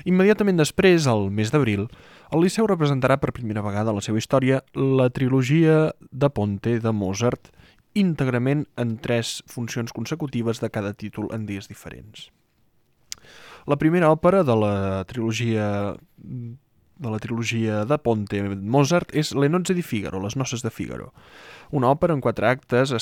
Immediatament 0.09 0.59
després, 0.59 1.07
al 1.07 1.29
mes 1.31 1.53
d'abril, 1.53 1.87
el 2.33 2.43
Liceu 2.43 2.67
representarà 2.67 3.19
per 3.21 3.35
primera 3.37 3.63
vegada 3.63 3.93
a 3.93 3.97
la 3.97 4.03
seva 4.05 4.19
història 4.19 4.63
la 4.75 5.11
trilogia 5.15 5.93
de 6.11 6.31
Ponte 6.33 6.79
de 6.81 6.93
Mozart, 6.93 7.53
íntegrament 7.95 8.65
en 8.81 8.97
tres 9.05 9.43
funcions 9.47 9.93
consecutives 9.93 10.63
de 10.63 10.71
cada 10.73 10.95
títol 10.95 11.29
en 11.37 11.45
dies 11.47 11.69
diferents. 11.69 12.31
La 13.69 13.79
primera 13.79 14.11
òpera 14.11 14.43
de 14.43 14.57
la 14.59 14.75
trilogia 15.07 15.95
de 17.03 17.11
la 17.11 17.19
trilogia 17.19 17.83
de 17.85 17.99
Ponte 17.99 18.41
Mozart 18.57 19.11
és 19.19 19.33
Le 19.35 19.49
nozze 19.51 19.75
di 19.75 19.83
Figaro, 19.83 20.21
Les 20.23 20.37
noces 20.39 20.63
de 20.63 20.71
Figaro, 20.71 21.11
una 21.75 21.91
òpera 21.91 22.15
en 22.15 22.23
quatre 22.23 22.47
actes 22.49 22.95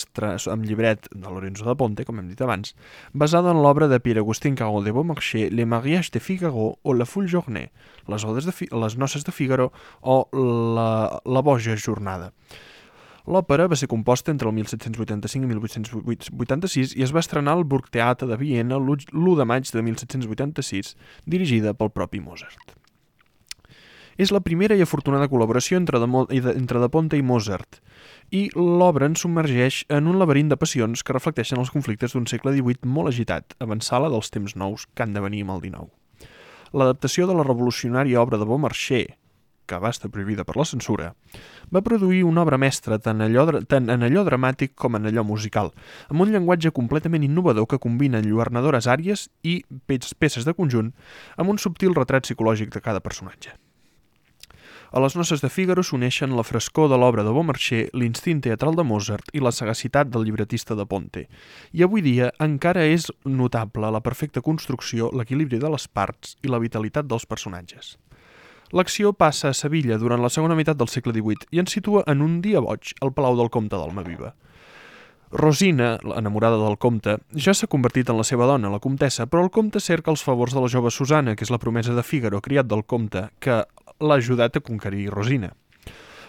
amb 0.48 0.64
llibret 0.64 1.10
de 1.12 1.28
Lorenzo 1.28 1.66
da 1.68 1.76
Ponte, 1.76 2.06
com 2.08 2.18
hem 2.18 2.30
dit 2.32 2.40
abans, 2.40 2.74
basada 3.12 3.52
en 3.52 3.60
l'obra 3.62 3.90
de 3.90 4.00
Pierre-Augustin 4.00 4.56
Carol 4.56 4.84
de 4.84 4.94
Beaumarchais, 4.96 5.52
Le 5.52 5.66
mariage 5.66 6.10
de 6.10 6.20
Figaro 6.20 6.78
o 6.82 6.94
La 6.94 7.06
Full 7.06 7.28
Journée, 7.28 7.70
les, 8.08 8.24
odes 8.24 8.48
de 8.48 8.54
les 8.72 8.96
noces 8.96 9.24
de 9.24 9.32
Figaro 9.32 9.70
o 10.00 10.24
La, 10.32 11.20
la 11.24 11.42
boja 11.42 11.76
jornada. 11.76 12.32
L'òpera 13.30 13.68
va 13.68 13.76
ser 13.76 13.86
composta 13.86 14.32
entre 14.32 14.48
el 14.48 14.56
1785 14.56 15.44
i 15.44 15.50
1886 15.52 16.96
i 16.96 17.04
es 17.04 17.12
va 17.14 17.22
estrenar 17.22 17.58
al 17.58 17.68
Burgtheater 17.68 18.26
de 18.26 18.40
Viena 18.40 18.80
l'1 18.80 19.36
de 19.38 19.46
maig 19.46 19.70
de 19.70 19.84
1786, 19.86 20.96
dirigida 21.26 21.76
pel 21.76 21.92
propi 21.94 22.24
Mozart. 22.24 22.79
És 24.20 24.28
la 24.34 24.42
primera 24.44 24.76
i 24.76 24.82
afortunada 24.84 25.30
col·laboració 25.32 25.78
entre 25.80 25.96
de, 26.02 26.06
entre 26.52 26.80
de 26.82 26.88
Ponte 26.92 27.16
i 27.16 27.22
Mozart, 27.24 27.78
i 28.36 28.42
l'obra 28.52 29.06
ens 29.08 29.22
submergeix 29.24 29.78
en 29.88 30.10
un 30.10 30.18
laberint 30.20 30.50
de 30.50 30.58
passions 30.60 31.00
que 31.00 31.14
reflecteixen 31.16 31.62
els 31.62 31.70
conflictes 31.72 32.12
d'un 32.12 32.26
segle 32.28 32.52
XVIII 32.52 32.90
molt 32.96 33.08
agitat, 33.08 33.56
avançala 33.64 34.10
dels 34.12 34.28
temps 34.34 34.56
nous 34.60 34.84
que 34.92 35.06
han 35.06 35.14
de 35.16 35.22
venir 35.24 35.40
amb 35.46 35.54
el 35.54 35.62
XIX. 35.70 35.88
L'adaptació 36.76 37.30
de 37.30 37.38
la 37.38 37.46
revolucionària 37.48 38.20
obra 38.20 38.36
de 38.36 38.48
Beaumarchais, 38.50 39.16
que 39.70 39.78
va 39.80 39.94
estar 39.94 40.10
prohibida 40.12 40.44
per 40.44 40.58
la 40.58 40.68
censura, 40.68 41.14
va 41.72 41.84
produir 41.86 42.20
una 42.26 42.44
obra 42.44 42.58
mestra 42.60 43.00
tant, 43.00 43.24
allò, 43.24 43.46
tant 43.72 43.88
en 43.88 44.04
allò 44.04 44.26
dramàtic 44.26 44.74
com 44.76 45.00
en 45.00 45.08
allò 45.08 45.24
musical, 45.24 45.72
amb 46.10 46.26
un 46.26 46.34
llenguatge 46.34 46.74
completament 46.76 47.24
innovador 47.24 47.70
que 47.70 47.80
combina 47.80 48.20
enlluernadores 48.20 48.90
àries 48.90 49.30
i 49.40 49.62
peces 49.88 50.44
de 50.44 50.58
conjunt 50.60 50.92
amb 51.38 51.56
un 51.56 51.62
subtil 51.62 51.96
retrat 51.96 52.28
psicològic 52.28 52.76
de 52.76 52.84
cada 52.84 53.00
personatge. 53.00 53.56
A 54.90 54.98
les 54.98 55.14
noces 55.14 55.38
de 55.38 55.46
Figaro 55.46 55.84
s'uneixen 55.86 56.32
la 56.34 56.42
frescor 56.42 56.88
de 56.90 56.96
l'obra 56.98 57.22
de 57.22 57.30
Beaumarchais, 57.30 57.92
l'instint 57.94 58.40
teatral 58.42 58.74
de 58.74 58.82
Mozart 58.82 59.28
i 59.30 59.38
la 59.38 59.52
sagacitat 59.54 60.10
del 60.10 60.24
llibretista 60.26 60.74
de 60.74 60.82
Ponte. 60.82 61.28
I 61.70 61.84
avui 61.86 62.02
dia 62.02 62.32
encara 62.42 62.82
és 62.90 63.06
notable 63.22 63.86
la 63.94 64.02
perfecta 64.02 64.42
construcció, 64.42 65.12
l'equilibri 65.14 65.62
de 65.62 65.70
les 65.70 65.86
parts 65.86 66.34
i 66.42 66.50
la 66.50 66.58
vitalitat 66.58 67.06
dels 67.06 67.22
personatges. 67.22 67.94
L'acció 68.74 69.12
passa 69.14 69.52
a 69.52 69.54
Sevilla 69.54 69.98
durant 69.98 70.22
la 70.22 70.30
segona 70.30 70.56
meitat 70.58 70.78
del 70.78 70.90
segle 70.90 71.14
XVIII 71.14 71.54
i 71.54 71.62
ens 71.62 71.70
situa 71.70 72.02
en 72.10 72.22
un 72.26 72.40
dia 72.42 72.58
boig 72.58 72.90
al 73.00 73.14
Palau 73.14 73.38
del 73.38 73.50
Comte 73.50 73.78
d'Almaviva. 73.78 74.34
Rosina, 75.30 76.00
enamorada 76.18 76.58
del 76.58 76.74
comte, 76.82 77.20
ja 77.38 77.54
s'ha 77.54 77.70
convertit 77.70 78.10
en 78.10 78.18
la 78.18 78.26
seva 78.26 78.48
dona, 78.50 78.72
la 78.72 78.82
comtessa, 78.82 79.28
però 79.30 79.44
el 79.46 79.52
comte 79.54 79.78
cerca 79.78 80.10
els 80.10 80.24
favors 80.26 80.56
de 80.56 80.64
la 80.64 80.70
jove 80.72 80.90
Susana, 80.90 81.36
que 81.38 81.46
és 81.46 81.52
la 81.54 81.62
promesa 81.62 81.94
de 81.94 82.02
Fígaro, 82.02 82.40
criat 82.42 82.66
del 82.66 82.82
comte, 82.82 83.28
que 83.38 83.60
l'ha 84.00 84.16
ajudat 84.20 84.56
a 84.56 84.64
conquerir 84.64 85.10
Rosina. 85.12 85.52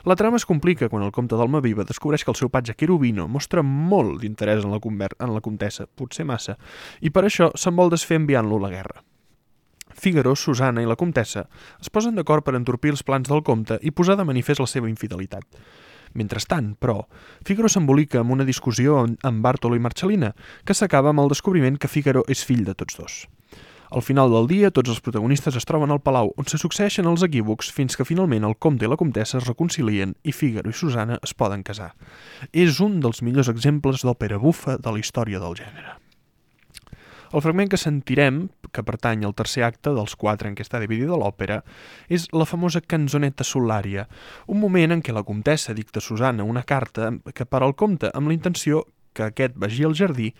La 0.04 0.16
trama 0.18 0.38
es 0.38 0.48
complica 0.50 0.90
quan 0.90 1.04
el 1.06 1.12
comte 1.14 1.38
d'Almaviva 1.38 1.86
descobreix 1.86 2.24
que 2.26 2.32
el 2.34 2.38
seu 2.40 2.50
patge 2.50 2.74
Querubino 2.74 3.28
mostra 3.30 3.62
molt 3.62 4.22
d'interès 4.22 4.64
en, 4.66 4.72
la 4.74 4.80
en 4.82 5.34
la 5.36 5.42
comtessa, 5.42 5.86
potser 5.86 6.26
massa, 6.26 6.58
i 7.02 7.12
per 7.14 7.26
això 7.26 7.52
se'n 7.54 7.78
vol 7.78 7.94
desfer 7.94 8.18
enviant-lo 8.18 8.58
a 8.58 8.66
la 8.66 8.72
guerra. 8.74 9.04
Figaro, 9.94 10.36
Susana 10.36 10.82
i 10.82 10.88
la 10.90 10.96
comtessa 10.98 11.46
es 11.80 11.90
posen 11.90 12.16
d'acord 12.16 12.44
per 12.44 12.56
entorpir 12.58 12.96
els 12.96 13.04
plans 13.04 13.30
del 13.30 13.44
comte 13.44 13.78
i 13.82 13.92
posar 13.92 14.16
de 14.18 14.26
manifest 14.26 14.64
la 14.64 14.70
seva 14.70 14.90
infidelitat. 14.90 15.46
Mentrestant, 16.14 16.74
però, 16.80 17.06
Figaro 17.46 17.70
s'embolica 17.70 18.20
amb 18.20 18.32
una 18.32 18.48
discussió 18.48 18.98
amb- 19.06 19.42
Bartolo 19.44 19.76
i 19.76 19.84
Marcellina, 19.84 20.34
que 20.66 20.74
s'acaba 20.74 21.14
amb 21.14 21.22
el 21.24 21.30
descobriment 21.30 21.78
que 21.78 21.88
Figaro 21.92 22.26
és 22.28 22.44
fill 22.44 22.66
de 22.66 22.74
tots 22.74 22.98
dos. 22.98 23.28
Al 23.92 24.02
final 24.02 24.32
del 24.32 24.46
dia, 24.48 24.70
tots 24.72 24.88
els 24.88 25.02
protagonistes 25.04 25.58
es 25.60 25.66
troben 25.68 25.92
al 25.92 26.00
palau 26.00 26.30
on 26.40 26.48
se 26.48 26.56
succeeixen 26.62 27.10
els 27.12 27.26
equívocs 27.28 27.74
fins 27.76 27.98
que 28.00 28.06
finalment 28.08 28.46
el 28.48 28.56
comte 28.56 28.88
i 28.88 28.90
la 28.90 28.96
comtessa 28.96 29.42
es 29.42 29.50
reconcilien 29.50 30.14
i 30.24 30.32
Figaro 30.32 30.72
i 30.72 30.78
Susana 30.78 31.18
es 31.20 31.34
poden 31.36 31.60
casar. 31.68 31.90
És 32.56 32.80
un 32.80 33.02
dels 33.04 33.20
millors 33.20 33.52
exemples 33.52 34.06
d'òpera 34.08 34.40
bufa 34.40 34.78
de 34.80 34.94
la 34.96 35.02
història 35.04 35.44
del 35.44 35.60
gènere. 35.60 35.98
El 37.36 37.44
fragment 37.44 37.68
que 37.72 37.80
sentirem, 37.80 38.46
que 38.72 38.84
pertany 38.88 39.26
al 39.28 39.36
tercer 39.36 39.66
acte 39.68 39.92
dels 39.96 40.16
quatre 40.16 40.48
en 40.48 40.56
què 40.56 40.64
està 40.64 40.80
dividida 40.80 41.20
l'òpera, 41.20 41.60
és 42.08 42.30
la 42.32 42.48
famosa 42.48 42.80
canzoneta 42.80 43.44
solària, 43.44 44.08
un 44.48 44.64
moment 44.64 44.96
en 44.96 45.04
què 45.04 45.12
la 45.12 45.28
comtessa 45.28 45.76
dicta 45.76 46.00
a 46.00 46.08
Susana 46.08 46.48
una 46.48 46.64
carta 46.64 47.12
que 47.36 47.44
per 47.48 47.64
al 47.64 47.76
comte 47.76 48.12
amb 48.16 48.32
la 48.32 48.40
intenció 48.40 48.86
que 49.14 49.28
aquest 49.28 49.58
vagi 49.60 49.86
al 49.88 49.96
jardí 49.98 50.32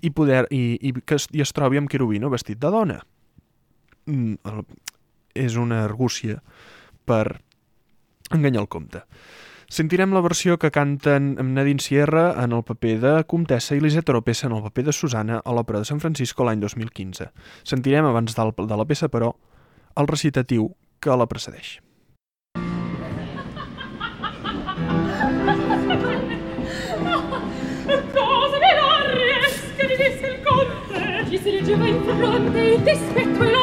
i, 0.00 0.10
poder, 0.10 0.46
i, 0.50 0.78
i 0.80 0.92
que 1.00 1.18
es, 1.18 1.28
i 1.32 1.42
es 1.44 1.52
trobi 1.56 1.80
amb 1.80 1.90
Querubino 1.90 2.30
vestit 2.32 2.60
de 2.62 2.70
dona. 2.72 3.00
Mm, 4.06 4.38
el, 4.48 4.64
és 5.38 5.58
una 5.60 5.84
argúcia 5.84 6.40
per 7.08 7.40
enganyar 8.34 8.64
el 8.64 8.72
comte. 8.72 9.04
Sentirem 9.68 10.14
la 10.16 10.22
versió 10.24 10.56
que 10.56 10.70
canten 10.72 11.34
amb 11.40 11.52
Nadine 11.52 11.82
Sierra 11.84 12.30
en 12.42 12.54
el 12.56 12.64
paper 12.64 12.94
de 13.02 13.10
Comtessa 13.28 13.76
i 13.76 13.82
Lisette 13.84 14.14
Oropesa 14.14 14.46
en 14.48 14.54
el 14.56 14.62
paper 14.64 14.86
de 14.86 14.94
Susana 14.96 15.42
a 15.44 15.52
l'Òpera 15.52 15.82
de 15.82 15.88
San 15.90 16.00
Francisco 16.00 16.46
l'any 16.48 16.62
2015. 16.62 17.28
Sentirem 17.68 18.08
abans 18.08 18.32
de 18.32 18.78
la 18.80 18.88
peça, 18.88 19.12
però, 19.12 19.34
el 20.00 20.08
recitatiu 20.08 20.70
que 21.04 21.12
la 21.12 21.28
precedeix. 21.28 21.78
Conte 31.68 31.74
Ci 31.74 31.74
si 31.74 31.76
leggeva 31.76 31.86
in 31.86 32.02
fronte 32.02 32.60
il 32.60 32.80
dispetto 32.80 33.42
e 33.42 33.57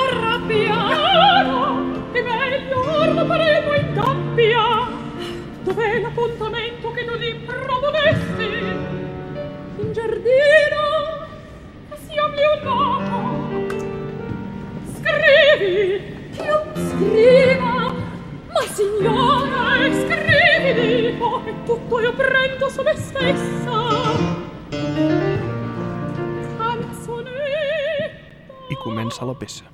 comença 29.36 29.66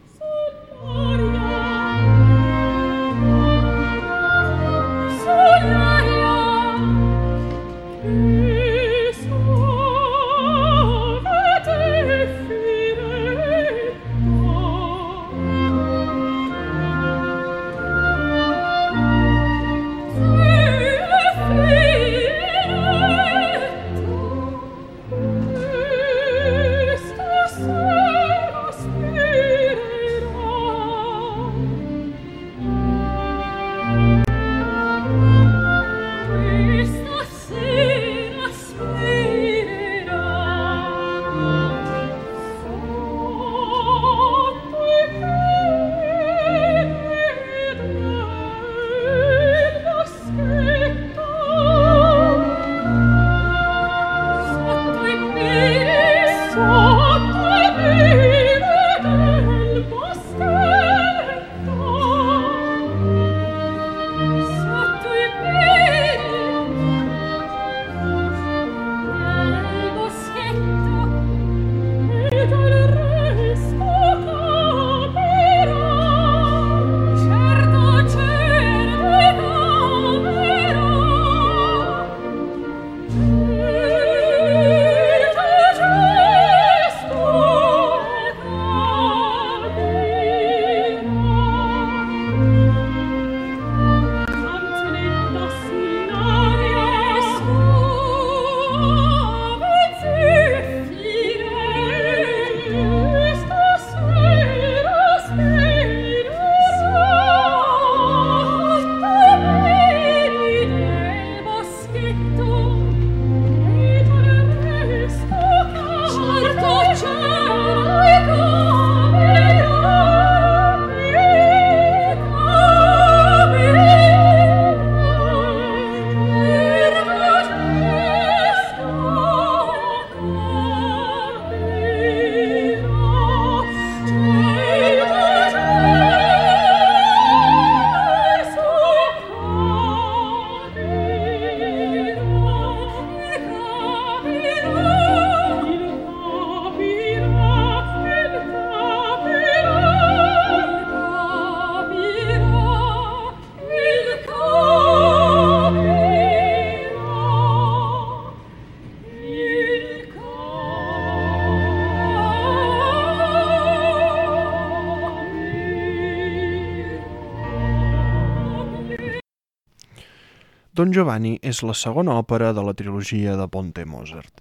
Don 170.82 170.90
Giovanni 170.90 171.36
és 171.46 171.60
la 171.62 171.76
segona 171.78 172.16
òpera 172.18 172.56
de 172.58 172.62
la 172.66 172.72
trilogia 172.74 173.36
de 173.38 173.46
Ponte 173.54 173.84
Mozart. 173.86 174.40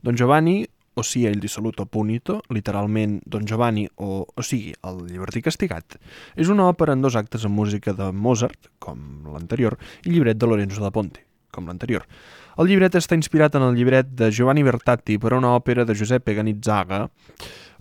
Don 0.00 0.16
Giovanni 0.16 0.62
o 0.96 1.02
sia 1.04 1.28
il 1.28 1.42
dissoluto 1.42 1.84
punito, 1.84 2.38
literalment 2.48 3.18
Don 3.26 3.44
Giovanni 3.44 3.84
o, 3.96 4.24
o 4.24 4.42
sigui, 4.42 4.72
el 4.88 5.02
llibertí 5.10 5.42
castigat, 5.44 5.98
és 6.40 6.48
una 6.48 6.70
òpera 6.72 6.96
en 6.96 7.04
dos 7.04 7.18
actes 7.20 7.44
amb 7.44 7.60
música 7.60 7.92
de 7.92 8.08
Mozart, 8.16 8.70
com 8.80 9.28
l'anterior, 9.28 9.76
i 10.08 10.14
llibret 10.14 10.40
de 10.40 10.48
Lorenzo 10.48 10.80
da 10.80 10.94
Ponte, 10.94 11.20
com 11.52 11.68
l'anterior. 11.68 12.08
El 12.56 12.72
llibret 12.72 12.96
està 12.96 13.20
inspirat 13.20 13.60
en 13.60 13.68
el 13.68 13.76
llibret 13.76 14.16
de 14.16 14.32
Giovanni 14.32 14.64
Bertatti 14.64 15.20
per 15.20 15.34
a 15.34 15.42
una 15.42 15.52
òpera 15.60 15.84
de 15.84 15.92
Giuseppe 15.92 16.32
Ganizzaga, 16.32 17.04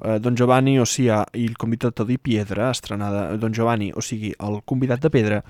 eh, 0.03 0.19
Don 0.19 0.35
Giovanni, 0.35 0.75
o 0.75 0.83
sigui, 0.83 1.23
il 1.39 1.55
convitato 1.55 2.03
di 2.03 2.19
Piedra, 2.19 2.67
estrenada 2.69 3.29
Don 3.37 3.55
Giovanni, 3.55 3.93
o 3.95 4.03
sigui, 4.03 4.35
el 4.43 4.65
convidat 4.65 5.07
de 5.07 5.15
pedra, 5.21 5.45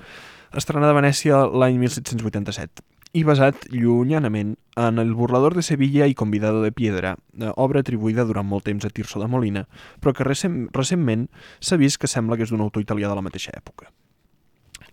estrenada 0.53 0.93
a 0.93 0.99
Venècia 1.01 1.45
l'any 1.47 1.79
1787 1.81 2.85
i 3.17 3.23
basat 3.25 3.67
llunyanament 3.71 4.55
en 4.77 4.99
El 5.01 5.13
burlador 5.17 5.55
de 5.55 5.63
Sevilla 5.65 6.07
i 6.07 6.15
Convidado 6.15 6.61
de 6.61 6.71
Piedra, 6.71 7.15
eh, 7.39 7.51
obra 7.55 7.81
atribuïda 7.81 8.25
durant 8.27 8.45
molt 8.45 8.67
temps 8.67 8.85
a 8.85 8.89
Tirso 8.89 9.19
de 9.19 9.27
Molina, 9.27 9.67
però 10.01 10.13
que 10.13 10.27
recent, 10.27 10.67
recentment 10.73 11.29
s'ha 11.59 11.79
vist 11.81 11.97
que 11.97 12.11
sembla 12.11 12.37
que 12.37 12.43
és 12.43 12.51
d'un 12.51 12.61
autor 12.61 12.83
italià 12.83 13.09
de 13.09 13.15
la 13.15 13.25
mateixa 13.25 13.55
època. 13.55 13.89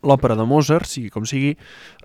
L'òpera 0.05 0.37
de 0.37 0.45
Mozart, 0.45 0.85
sigui 0.85 1.09
com 1.09 1.25
sigui, 1.25 1.55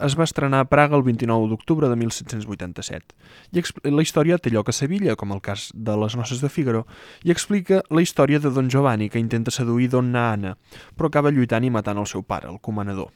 es 0.07 0.15
va 0.15 0.23
estrenar 0.23 0.61
a 0.63 0.67
Praga 0.71 0.95
el 0.95 1.03
29 1.03 1.49
d'octubre 1.51 1.89
de 1.91 1.97
1787. 1.99 3.15
I 3.51 3.91
la 3.91 4.05
història 4.05 4.39
té 4.39 4.53
lloc 4.53 4.71
a 4.71 4.75
Sevilla, 4.75 5.17
com 5.19 5.33
el 5.35 5.41
cas 5.43 5.69
de 5.75 5.97
les 5.99 6.15
noces 6.15 6.39
de 6.39 6.49
Figaro, 6.49 6.85
i 7.27 7.35
explica 7.35 7.83
la 7.89 8.01
història 8.01 8.39
de 8.39 8.51
Don 8.55 8.71
Giovanni, 8.71 9.09
que 9.09 9.19
intenta 9.19 9.51
seduir 9.51 9.89
Donna 9.91 10.29
Anna, 10.31 10.55
però 10.95 11.11
acaba 11.11 11.31
lluitant 11.31 11.67
i 11.67 11.73
matant 11.75 11.99
el 11.99 12.07
seu 12.07 12.23
pare, 12.23 12.47
el 12.47 12.61
comanador. 12.63 13.11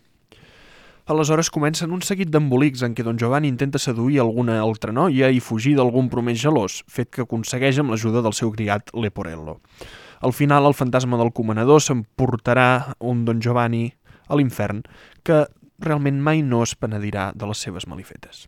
Aleshores 1.03 1.49
comencen 1.51 1.91
un 1.91 1.99
seguit 1.99 2.29
d'embolics 2.31 2.79
en 2.87 2.93
què 2.95 3.03
Don 3.03 3.17
Giovanni 3.19 3.49
intenta 3.51 3.79
seduir 3.81 4.21
alguna 4.23 4.61
altra 4.63 4.93
noia 4.95 5.27
i 5.27 5.41
fugir 5.43 5.73
d'algun 5.75 6.07
promès 6.07 6.39
gelós, 6.39 6.77
fet 6.87 7.09
que 7.11 7.25
aconsegueix 7.25 7.81
amb 7.81 7.91
l'ajuda 7.91 8.21
del 8.23 8.35
seu 8.37 8.53
criat 8.55 8.93
Leporello. 8.95 9.57
Al 10.23 10.31
final, 10.31 10.63
el 10.63 10.77
fantasma 10.79 11.19
del 11.19 11.33
comanador 11.35 11.83
s'emportarà 11.83 12.95
un 13.03 13.25
Don 13.27 13.43
Giovanni 13.43 13.89
a 14.31 14.39
l'infern 14.39 14.85
que 15.27 15.43
realment 15.83 16.23
mai 16.23 16.39
no 16.39 16.63
es 16.63 16.77
penedirà 16.79 17.33
de 17.35 17.51
les 17.51 17.67
seves 17.67 17.83
malifetes. 17.91 18.47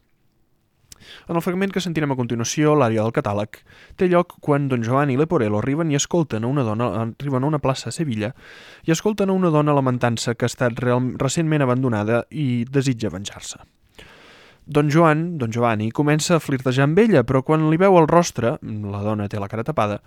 En 1.30 1.36
el 1.36 1.43
fragment 1.45 1.74
que 1.74 1.84
sentirem 1.84 2.14
a 2.14 2.18
continuació, 2.20 2.76
l'àrea 2.78 3.03
del 3.06 3.16
catàleg, 3.16 3.62
té 3.99 4.10
lloc 4.12 4.38
quan 4.45 4.68
Don 4.72 4.84
Joan 4.86 5.14
i 5.14 5.18
Leporello 5.20 5.62
arriben 5.62 5.91
i 5.91 5.99
escolten 5.99 6.43
a 6.43 6.51
una 6.51 6.66
dona, 6.68 6.89
arriben 7.03 7.43
a 7.43 7.51
una 7.53 7.62
plaça 7.64 7.89
a 7.89 7.95
Sevilla 7.95 8.34
i 8.86 8.93
escolten 8.95 9.30
a 9.30 9.38
una 9.38 9.53
dona 9.53 9.76
lamentant-se 9.76 10.36
que 10.36 10.45
ha 10.45 10.51
estat 10.51 10.80
real, 10.82 11.14
recentment 11.22 11.66
abandonada 11.66 12.26
i 12.32 12.66
desitja 12.70 13.14
venjar-se. 13.14 13.62
Don 14.66 14.89
Joan, 14.89 15.38
Don 15.38 15.51
Giovanni, 15.53 15.91
comença 15.93 16.36
a 16.36 16.41
flirtejar 16.41 16.88
amb 16.88 16.97
ella, 16.97 17.22
però 17.22 17.43
quan 17.45 17.68
li 17.70 17.78
veu 17.78 17.99
el 17.99 18.08
rostre, 18.10 18.56
la 18.66 19.03
dona 19.06 19.30
té 19.30 19.38
la 19.38 19.49
cara 19.51 19.64
tapada, 19.64 19.99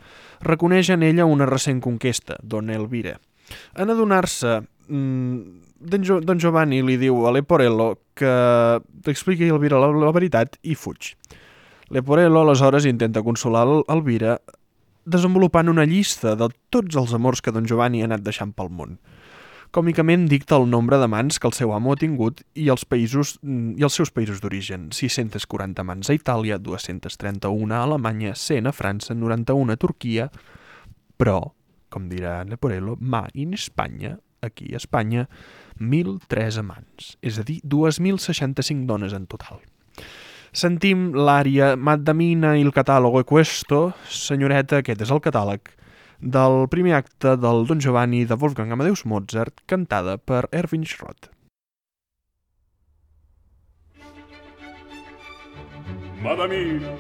reconeix 0.43 0.91
en 0.91 1.05
ella 1.07 1.29
una 1.31 1.47
recent 1.47 1.79
conquesta, 1.81 2.41
Don 2.43 2.71
Elvira. 2.75 3.21
En 3.79 3.95
adonar-se 3.95 4.59
mm, 4.89 5.68
don, 5.79 6.39
Giovanni 6.39 6.83
li 6.83 6.99
diu 6.99 7.25
a 7.27 7.33
Leporello 7.35 7.95
que 8.19 8.33
t'expliqui 9.05 9.49
a 9.49 9.55
Elvira 9.55 9.81
la, 9.81 9.91
la 9.95 10.13
veritat 10.15 10.59
i 10.63 10.75
fuig. 10.75 11.15
Leporello 11.95 12.43
aleshores 12.43 12.85
intenta 12.89 13.23
consolar 13.25 13.67
Elvira 13.89 14.39
desenvolupant 15.09 15.71
una 15.73 15.87
llista 15.89 16.35
de 16.37 16.51
tots 16.71 16.99
els 17.01 17.15
amors 17.17 17.41
que 17.41 17.55
don 17.55 17.67
Giovanni 17.67 18.03
ha 18.03 18.09
anat 18.11 18.27
deixant 18.27 18.53
pel 18.53 18.69
món. 18.69 18.99
Còmicament 19.73 20.25
dicta 20.29 20.57
el 20.57 20.65
nombre 20.69 20.97
d'amants 20.97 21.37
que 21.37 21.45
el 21.49 21.53
seu 21.53 21.75
amo 21.77 21.93
ha 21.93 22.01
tingut 22.01 22.41
i 22.57 22.71
els, 22.73 22.87
països, 22.89 23.35
i 23.45 23.85
els 23.85 23.97
seus 23.99 24.13
països 24.13 24.41
d'origen. 24.41 24.89
640 24.97 25.85
amants 25.85 26.09
a 26.09 26.17
Itàlia, 26.17 26.57
231 26.57 27.77
a 27.77 27.83
Alemanya, 27.85 28.33
100 28.33 28.71
a 28.71 28.73
França, 28.73 29.17
91 29.17 29.75
a 29.75 29.77
Turquia, 29.77 30.31
però, 31.21 31.53
com 31.93 32.09
dirà 32.09 32.41
Leporello, 32.49 32.97
ma 33.01 33.27
in 33.35 33.53
Espanya, 33.57 34.17
aquí 34.41 34.73
a 34.73 34.81
Espanya, 34.81 35.27
1.003 35.81 36.59
amants, 36.61 37.17
és 37.23 37.39
a 37.39 37.45
dir, 37.47 37.61
2.065 37.65 38.87
dones 38.87 39.15
en 39.17 39.27
total. 39.27 39.63
Sentim 40.53 41.11
l'ària 41.15 41.75
Maddamina 41.77 42.57
il 42.57 42.73
catalogo 42.73 43.21
e 43.21 43.25
questo, 43.25 43.93
senyoreta, 44.09 44.81
aquest 44.83 45.03
és 45.05 45.11
el 45.13 45.21
catàleg, 45.23 45.75
del 46.19 46.67
primer 46.69 46.97
acte 46.99 47.37
del 47.37 47.67
Don 47.67 47.79
Giovanni 47.79 48.25
de 48.25 48.35
Wolfgang 48.35 48.73
Amadeus 48.73 49.05
Mozart, 49.05 49.63
cantada 49.67 50.19
per 50.19 50.49
Erwin 50.51 50.85
Schrott. 50.85 51.31
Madamina, 56.21 56.91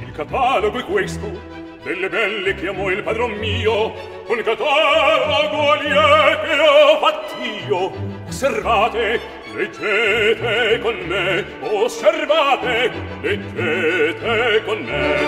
il 0.00 0.12
catalogo 0.12 0.78
è 0.78 0.84
questo, 0.84 1.59
delle 1.82 2.08
belle 2.08 2.54
chiamò 2.56 2.90
il 2.90 3.02
padron 3.02 3.32
mio 3.32 3.92
un 4.26 4.42
catalogo 4.42 5.74
liete 5.80 6.58
ho 6.58 6.98
fatt'io 6.98 7.92
osservate 8.26 9.20
leggete 9.54 10.78
con 10.80 10.96
me 11.06 11.44
osservate 11.60 12.90
leggete 13.22 14.62
con 14.64 14.82
me. 14.82 15.18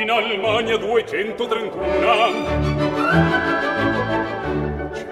in 0.00 0.10
Almania 0.10 0.78
231 0.78 3.67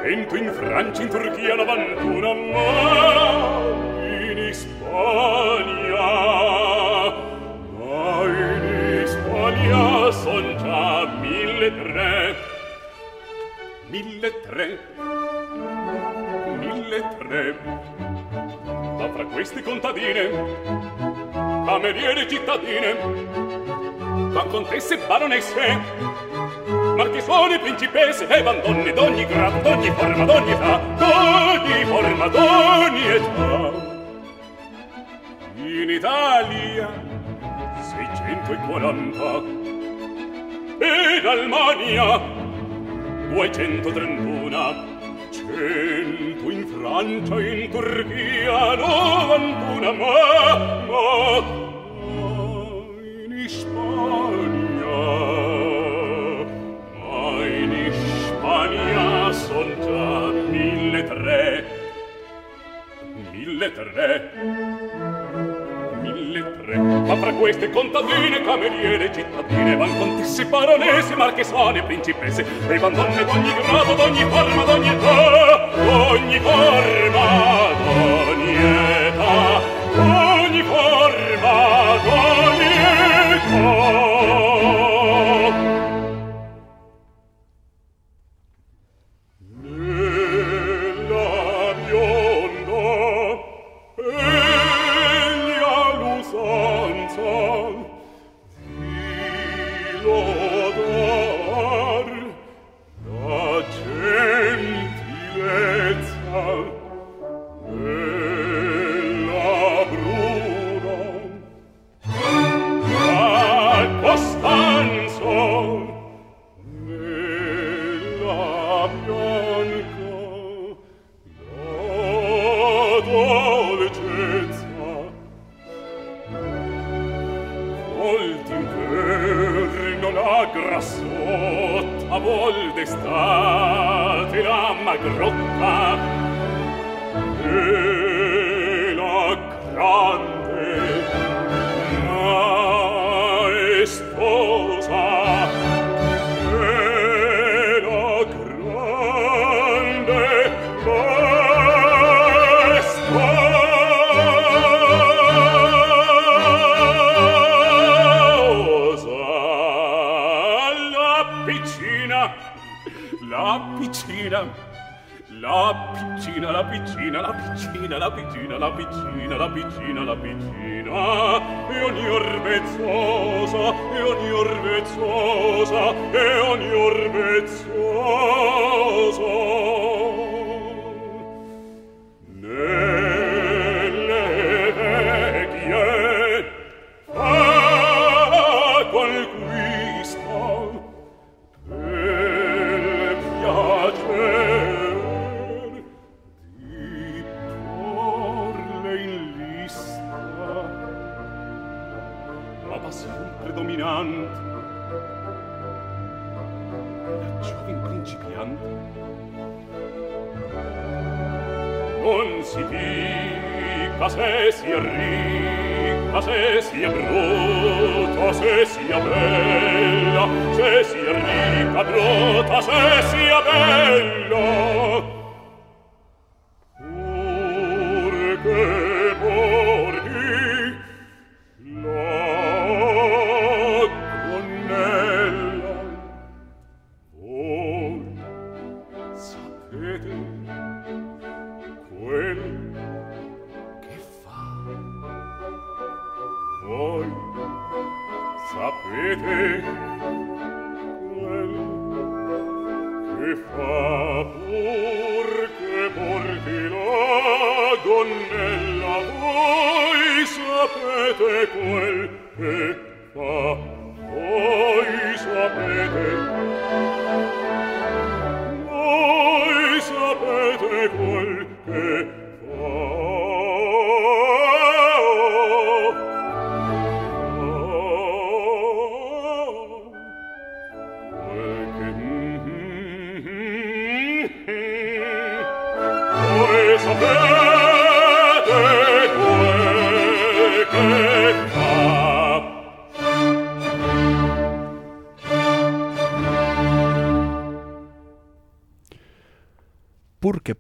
cento 0.07 0.37
in 0.37 0.53
Francia, 0.53 1.03
in 1.03 1.09
Turchia, 1.09 1.57
91 1.57 2.35
ma 2.53 3.59
in 4.31 4.39
Ispania. 4.39 6.07
ma 7.77 8.23
in 8.25 9.03
Ispania 9.03 10.13
son 10.13 10.57
già 10.59 11.07
mille 11.21 11.71
tre, 11.83 12.37
mille 13.89 14.41
tre, 14.43 14.79
mille 16.57 17.09
tre, 17.19 17.57
ma 18.99 19.11
fra 19.13 19.25
queste 19.25 19.61
contadine, 19.63 20.31
cameriere 21.67 22.29
cittadine, 22.29 23.76
ma 24.17 24.45
contesse 24.45 24.97
baronesse, 25.07 25.81
marchesone, 26.97 27.59
principesse 27.59 28.27
e 28.27 28.43
bandonne 28.43 28.93
d'ogni 28.93 29.27
grado, 29.27 29.59
d'ogni 29.61 29.91
forma, 29.91 30.25
d'ogni 30.25 30.53
età, 30.53 30.81
d'ogni 30.97 31.85
forma, 31.85 32.29
d'ogni 32.29 33.07
età. 33.09 33.73
In 35.57 35.91
Italia 35.91 36.89
640 37.81 39.43
e 40.79 41.19
in 41.19 41.27
Almania 41.27 42.21
231 43.29 44.95
cento 45.31 46.51
in 46.51 46.67
Francia, 46.67 47.41
in 47.41 47.71
Turchia, 47.71 48.75
novantuna, 48.77 49.93
ma, 49.93 50.85
ma 50.87 51.66
tre. 63.77 64.31
Mille 66.01 66.43
tre. 66.63 66.77
Ma 66.79 67.17
fra 67.17 67.33
queste 67.33 67.71
contadine 67.71 68.43
cameriere 68.43 69.13
cittadine 69.13 69.77
van 69.77 69.99
contesse 69.99 70.47
baronesse 70.47 71.15
marchesane 71.15 71.83
principesse 71.83 72.45
e 72.69 72.79
van 72.79 72.95
donne 72.95 73.25
d'ogni 73.25 73.53
grado 73.55 73.95
d'ogni 73.95 74.25
forma 74.31 74.65
d'ogni 74.65 74.89
età 74.89 75.69
ogni 76.09 76.41
forma 76.41 77.27
d'ogni 77.85 78.55
età 79.07 79.61
ogni 79.95 80.63
forma 80.63 81.55
d'ogni 82.05 82.73
età. 83.37 84.16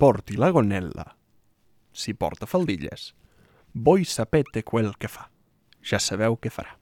Porti 0.06 0.36
la 0.36 0.52
gonnella 0.54 1.04
si 1.90 2.14
porta 2.14 2.46
faldilles. 2.46 3.14
Voi 3.72 4.04
sapete 4.04 4.62
quel 4.62 4.92
que 5.00 5.08
fa. 5.10 5.24
Ja 5.82 5.98
sabeu 5.98 6.36
què 6.38 6.52
farà. 6.52 6.76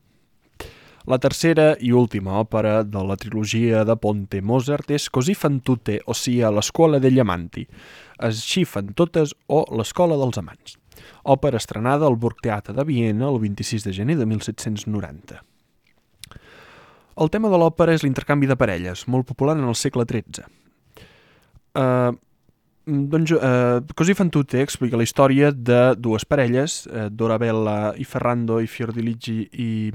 La 1.08 1.16
tercera 1.16 1.70
i 1.80 1.92
última 1.92 2.34
òpera 2.42 2.82
de 2.84 3.04
la 3.08 3.16
trilogia 3.16 3.84
de 3.88 3.96
Ponte 3.96 4.42
Mozart 4.42 4.90
és 4.92 5.08
Così 5.08 5.32
fan 5.34 5.60
tutte, 5.60 6.00
o 6.04 6.12
sia 6.12 6.50
l'Escola 6.52 7.00
degli 7.00 7.22
Amanti. 7.22 7.64
Així 8.18 8.66
fan 8.68 8.92
totes 8.92 9.32
o 9.48 9.62
l'Escola 9.72 10.20
dels 10.20 10.40
Amants. 10.42 10.76
Òpera 11.24 11.62
estrenada 11.62 12.04
al 12.10 12.18
Burgtheater 12.20 12.76
de 12.76 12.84
Viena 12.84 13.30
el 13.30 13.40
26 13.40 13.88
de 13.88 13.96
gener 13.96 14.18
de 14.20 14.28
1790. 14.28 15.40
El 17.24 17.32
tema 17.32 17.48
de 17.48 17.62
l'òpera 17.62 17.96
és 17.96 18.04
l'intercanvi 18.04 18.50
de 18.50 18.60
parelles, 18.60 19.08
molt 19.08 19.32
popular 19.32 19.56
en 19.56 19.64
el 19.70 19.80
segle 19.80 20.04
XIII. 20.04 20.44
Uh, 21.74 21.80
eh, 21.80 22.12
doncs, 22.84 23.30
eh, 23.30 23.82
Così 23.94 24.14
fan 24.14 24.28
tutte 24.28 24.60
explica 24.60 24.96
la 24.96 25.02
història 25.02 25.50
de 25.50 25.94
dues 25.96 26.24
parelles, 26.24 26.86
eh, 26.86 27.08
Dorabella 27.10 27.94
i 27.96 28.04
Ferrando 28.04 28.60
i 28.60 28.66
Fiordiligi 28.66 29.48
i, 29.52 29.90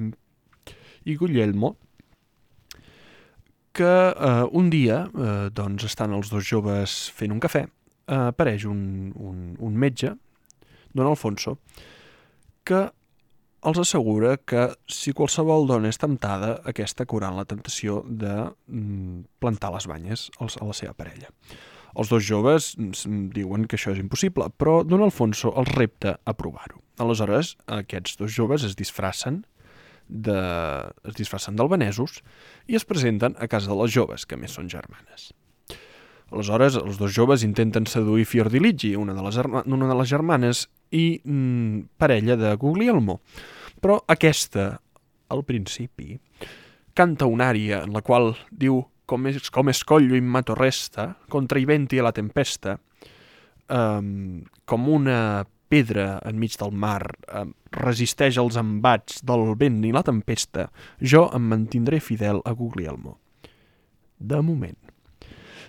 i 1.03 1.15
Guglielmo, 1.15 1.75
que 3.71 3.85
eh, 4.09 4.47
un 4.51 4.69
dia 4.69 5.03
eh, 5.05 5.49
doncs 5.53 5.85
estan 5.85 6.13
els 6.17 6.29
dos 6.33 6.43
joves 6.43 7.09
fent 7.15 7.31
un 7.31 7.39
cafè, 7.39 7.63
eh, 7.63 8.23
apareix 8.33 8.65
un, 8.65 9.11
un, 9.15 9.55
un 9.59 9.77
metge, 9.77 10.15
don 10.93 11.07
Alfonso, 11.07 11.59
que 12.65 12.89
els 13.69 13.79
assegura 13.81 14.37
que 14.37 14.69
si 14.87 15.11
qualsevol 15.13 15.67
dona 15.67 15.89
és 15.91 15.99
temptada, 15.99 16.55
aquesta 16.71 17.05
curant 17.05 17.35
la 17.35 17.45
tentació 17.45 18.03
de 18.07 18.35
mm, 18.67 19.25
plantar 19.39 19.73
les 19.75 19.87
banyes 19.91 20.29
a 20.39 20.47
la 20.47 20.75
seva 20.75 20.95
parella. 20.95 21.29
Els 21.97 22.11
dos 22.11 22.25
joves 22.25 22.73
diuen 22.77 23.65
que 23.65 23.79
això 23.79 23.93
és 23.95 24.01
impossible, 24.01 24.49
però 24.57 24.81
Don 24.85 25.03
Alfonso 25.05 25.53
els 25.57 25.71
repta 25.73 26.17
a 26.25 26.35
provar-ho. 26.37 26.81
Aleshores, 27.01 27.55
aquests 27.79 28.19
dos 28.19 28.33
joves 28.35 28.65
es 28.67 28.75
disfracen 28.77 29.43
de... 30.09 30.39
es 31.07 31.17
disfracen 31.17 31.57
d'albanesos 31.57 32.19
i 32.67 32.77
es 32.77 32.85
presenten 32.85 33.37
a 33.39 33.47
casa 33.47 33.71
de 33.71 33.77
les 33.81 33.93
joves, 33.93 34.25
que 34.25 34.37
més 34.37 34.55
són 34.57 34.69
germanes. 34.69 35.31
Aleshores, 36.29 36.77
els 36.77 36.99
dos 37.01 37.13
joves 37.15 37.45
intenten 37.45 37.87
seduir 37.89 38.27
Fiordiligi, 38.29 38.93
una 38.99 39.15
de 39.17 39.23
les, 39.25 39.39
una 39.65 39.89
de 39.89 39.97
les 39.97 40.09
germanes, 40.09 40.67
i 40.93 41.21
mm, 41.23 41.95
parella 41.97 42.37
de 42.37 42.53
Guglielmo. 42.59 43.19
Però 43.81 43.97
aquesta, 44.11 44.75
al 45.29 45.45
principi, 45.47 46.19
canta 46.93 47.29
una 47.29 47.49
ària 47.49 47.83
en 47.85 47.95
la 47.95 48.03
qual 48.05 48.35
diu 48.51 48.83
come, 49.09 49.33
come 49.49 49.73
scoglio 49.73 50.13
in 50.13 50.25
mato 50.25 50.53
resta, 50.53 51.17
contra 51.27 51.57
i 51.57 51.65
venti 51.65 51.97
e 51.97 52.01
la 52.01 52.11
tempesta, 52.11 52.79
um, 53.73 54.43
com 54.65 54.87
una 54.87 55.47
pedra 55.69 56.19
enmig 56.29 56.53
del 56.61 56.75
mar 56.77 57.01
um, 57.33 57.49
resisteix 57.73 58.37
als 58.37 58.59
embats 58.61 59.23
del 59.25 59.55
vent 59.57 59.81
i 59.89 59.95
la 59.95 60.05
tempesta, 60.05 60.67
jo 61.01 61.25
em 61.33 61.49
mantindré 61.49 61.97
fidel 61.97 62.43
a 62.45 62.53
Guglielmo. 62.53 63.17
De 64.19 64.43
moment. 64.45 64.77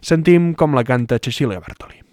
Sentim 0.04 0.52
com 0.52 0.76
la 0.76 0.84
canta 0.84 1.20
Cecilia 1.20 1.64
Bartoli. 1.64 2.09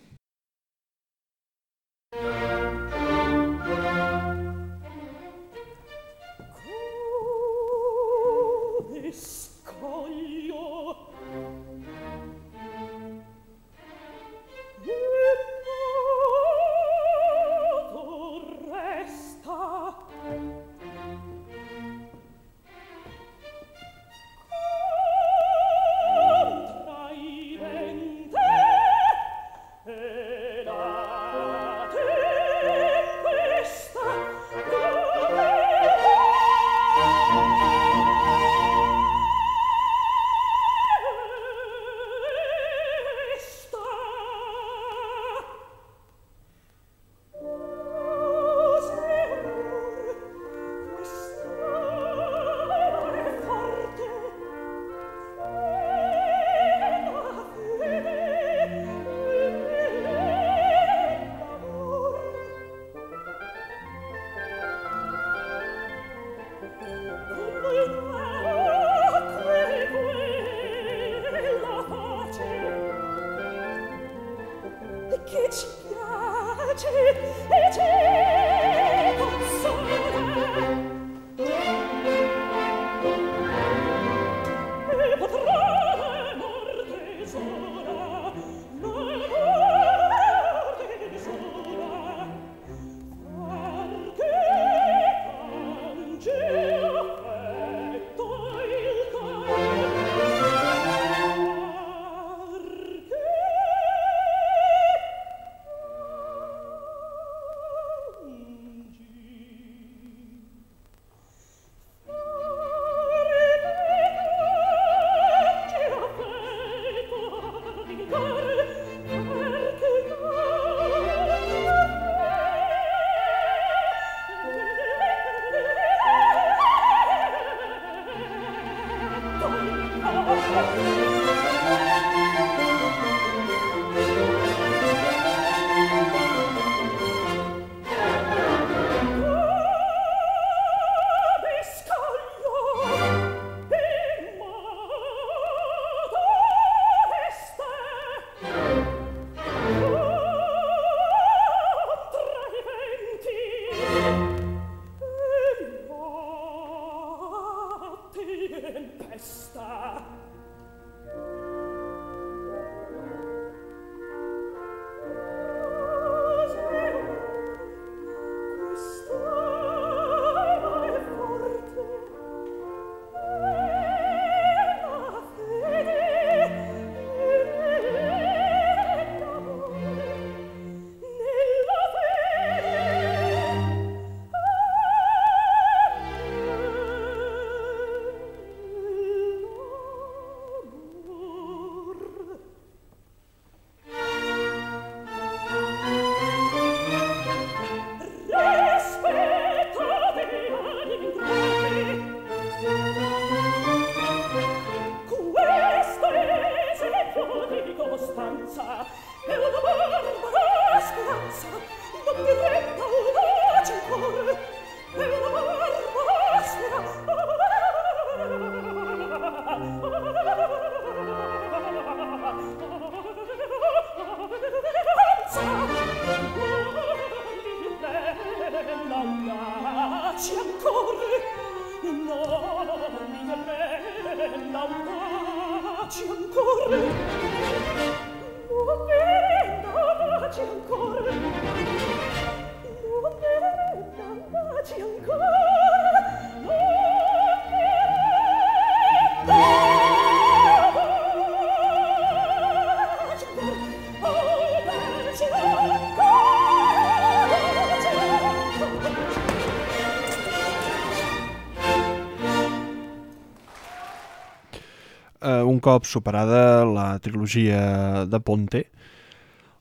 Cop 265.68 265.84
superada 265.84 266.64
la 266.64 266.96
trilogia 267.04 268.06
de 268.08 268.20
Ponte, 268.24 268.62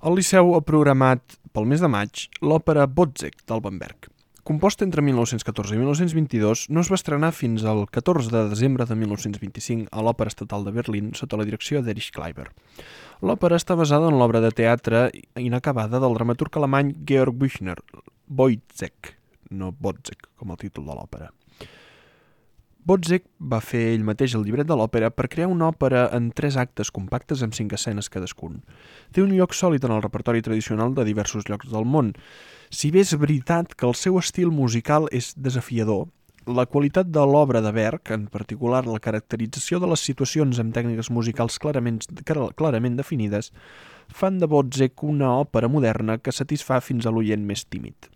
el 0.06 0.14
Liceu 0.14 0.52
ha 0.54 0.60
programat 0.62 1.34
pel 1.50 1.64
mes 1.66 1.80
de 1.82 1.88
maig 1.90 2.28
l'òpera 2.46 2.84
Botzek 2.86 3.40
d'Albenberg. 3.50 4.06
Composta 4.46 4.86
entre 4.86 5.02
1914 5.02 5.74
i 5.74 5.80
1922, 5.80 6.62
no 6.70 6.84
es 6.84 6.90
va 6.92 6.98
estrenar 7.00 7.32
fins 7.34 7.64
al 7.66 7.88
14 7.90 8.30
de 8.30 8.44
desembre 8.52 8.86
de 8.86 8.94
1925 9.00 9.90
a 9.90 10.04
l'Òpera 10.06 10.30
Estatal 10.30 10.68
de 10.68 10.76
Berlín 10.76 11.08
sota 11.18 11.40
la 11.40 11.46
direcció 11.48 11.82
d'Erich 11.82 12.12
Kleiber. 12.14 12.52
L'òpera 13.26 13.58
està 13.58 13.74
basada 13.74 14.06
en 14.12 14.20
l'obra 14.20 14.44
de 14.44 14.52
teatre 14.54 15.08
inacabada 15.42 15.98
del 15.98 16.14
dramaturg 16.14 16.60
alemany 16.60 16.94
Georg 17.08 17.34
Büchner, 17.34 17.80
Boitzek, 18.28 19.16
no 19.50 19.74
Botzek, 19.74 20.30
com 20.38 20.54
el 20.54 20.62
títol 20.62 20.86
de 20.86 21.00
l'òpera. 21.00 21.32
Botzek 22.86 23.24
va 23.50 23.58
fer 23.58 23.80
ell 23.96 24.04
mateix 24.06 24.36
el 24.38 24.44
llibret 24.46 24.68
de 24.70 24.74
l'òpera 24.78 25.08
per 25.10 25.26
crear 25.30 25.48
una 25.50 25.72
òpera 25.72 26.04
en 26.14 26.28
tres 26.38 26.54
actes 26.62 26.92
compactes 26.94 27.40
amb 27.42 27.56
cinc 27.58 27.72
escenes 27.74 28.06
cadascun. 28.14 28.60
Té 29.10 29.24
un 29.24 29.32
lloc 29.34 29.56
sòlid 29.58 29.88
en 29.88 29.96
el 29.96 30.04
repertori 30.04 30.44
tradicional 30.46 30.94
de 30.94 31.02
diversos 31.08 31.48
llocs 31.50 31.72
del 31.72 31.82
món. 31.82 32.12
Si 32.70 32.92
bé 32.94 33.02
és 33.02 33.16
veritat 33.18 33.74
que 33.74 33.88
el 33.90 33.98
seu 33.98 34.20
estil 34.22 34.54
musical 34.54 35.10
és 35.10 35.32
desafiador, 35.34 36.06
la 36.46 36.68
qualitat 36.70 37.10
de 37.10 37.26
l'obra 37.26 37.58
de 37.58 37.74
Berg, 37.74 38.06
en 38.14 38.28
particular 38.30 38.84
la 38.86 39.02
caracterització 39.02 39.82
de 39.82 39.90
les 39.90 40.06
situacions 40.06 40.62
amb 40.62 40.70
tècniques 40.76 41.10
musicals 41.10 41.58
clarament, 41.58 42.04
clarament 42.22 43.02
definides, 43.02 43.50
fan 44.14 44.38
de 44.38 44.46
Botzek 44.46 45.02
una 45.02 45.34
òpera 45.40 45.66
moderna 45.66 46.20
que 46.22 46.30
satisfà 46.30 46.78
fins 46.78 47.02
a 47.02 47.10
l'oient 47.10 47.42
més 47.42 47.66
tímid 47.66 48.14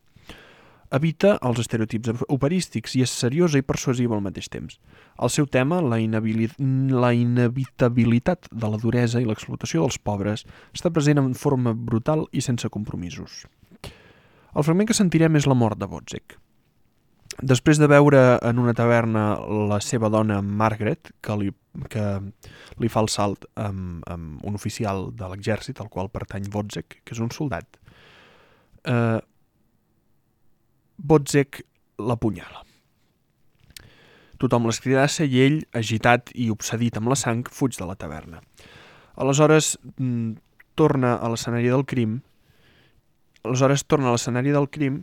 evita 0.97 1.37
els 1.47 1.61
estereotips 1.63 2.25
operístics 2.29 2.97
i 2.99 3.05
és 3.05 3.13
seriosa 3.23 3.61
i 3.61 3.67
persuasiva 3.67 4.17
al 4.17 4.25
mateix 4.25 4.51
temps. 4.51 4.79
El 5.23 5.31
seu 5.31 5.47
tema, 5.47 5.81
la, 5.81 6.01
la 6.01 7.13
inevitabilitat 7.15 8.51
de 8.51 8.71
la 8.73 8.81
duresa 8.83 9.23
i 9.23 9.29
l'explotació 9.29 9.85
dels 9.87 10.01
pobres, 10.03 10.45
està 10.75 10.91
present 10.91 11.23
en 11.23 11.33
forma 11.39 11.75
brutal 11.75 12.27
i 12.33 12.43
sense 12.43 12.69
compromisos. 12.69 13.45
El 14.51 14.67
fragment 14.67 14.91
que 14.91 14.99
sentirem 14.99 15.39
és 15.39 15.47
la 15.47 15.55
mort 15.55 15.79
de 15.79 15.87
Botzek. 15.87 16.37
Després 17.41 17.79
de 17.79 17.87
veure 17.89 18.21
en 18.45 18.59
una 18.59 18.75
taverna 18.77 19.39
la 19.71 19.79
seva 19.81 20.11
dona 20.11 20.41
Margaret, 20.43 21.13
que 21.23 21.37
li, 21.39 21.53
que 21.89 22.07
li 22.83 22.91
fa 22.91 23.05
el 23.05 23.09
salt 23.09 23.47
amb, 23.55 24.03
amb 24.11 24.43
un 24.45 24.59
oficial 24.59 25.09
de 25.17 25.31
l'exèrcit, 25.31 25.79
al 25.81 25.89
qual 25.89 26.11
pertany 26.13 26.51
Botzek, 26.51 26.99
que 27.05 27.15
és 27.15 27.23
un 27.23 27.31
soldat, 27.33 27.79
eh, 28.85 29.21
Botzek 31.01 31.63
l'apunyala. 31.99 32.65
Tothom 34.41 34.69
l'escridassa 34.69 35.27
i 35.29 35.41
ell, 35.45 35.59
agitat 35.77 36.33
i 36.37 36.49
obsedit 36.53 36.97
amb 36.97 37.11
la 37.13 37.17
sang, 37.17 37.45
fuig 37.49 37.77
de 37.77 37.89
la 37.89 37.97
taverna. 37.97 38.41
Aleshores, 39.21 39.75
mm, 39.97 40.37
torna 40.75 41.17
a 41.17 41.29
l'escenari 41.29 41.69
del 41.69 41.85
crim, 41.85 42.21
aleshores 43.45 43.85
torna 43.85 44.09
a 44.09 44.15
l'escenari 44.15 44.53
del 44.53 44.69
crim 44.69 45.03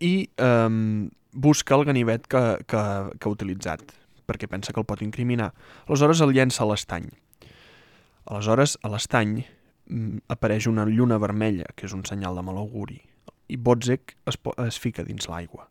i 0.00 0.28
eh, 0.36 1.08
busca 1.32 1.76
el 1.76 1.84
ganivet 1.84 2.26
que, 2.26 2.42
que, 2.68 2.82
que 3.18 3.28
ha 3.28 3.32
utilitzat, 3.32 3.82
perquè 4.24 4.48
pensa 4.48 4.72
que 4.72 4.80
el 4.80 4.88
pot 4.88 5.02
incriminar. 5.04 5.52
Aleshores 5.88 6.20
el 6.24 6.32
llença 6.32 6.64
a 6.64 6.68
l'estany. 6.70 7.10
Aleshores, 8.24 8.78
a 8.82 8.88
l'estany, 8.88 9.42
mm, 9.90 10.24
apareix 10.32 10.68
una 10.68 10.86
lluna 10.88 11.18
vermella, 11.20 11.68
que 11.76 11.84
és 11.88 11.92
un 11.92 12.04
senyal 12.08 12.36
de 12.36 12.44
mal 12.46 12.56
auguri, 12.60 13.02
i 13.54 13.60
Botzek 13.60 14.16
es, 14.26 14.38
es 14.66 14.80
fica 14.82 15.04
dins 15.06 15.28
l'aigua. 15.30 15.68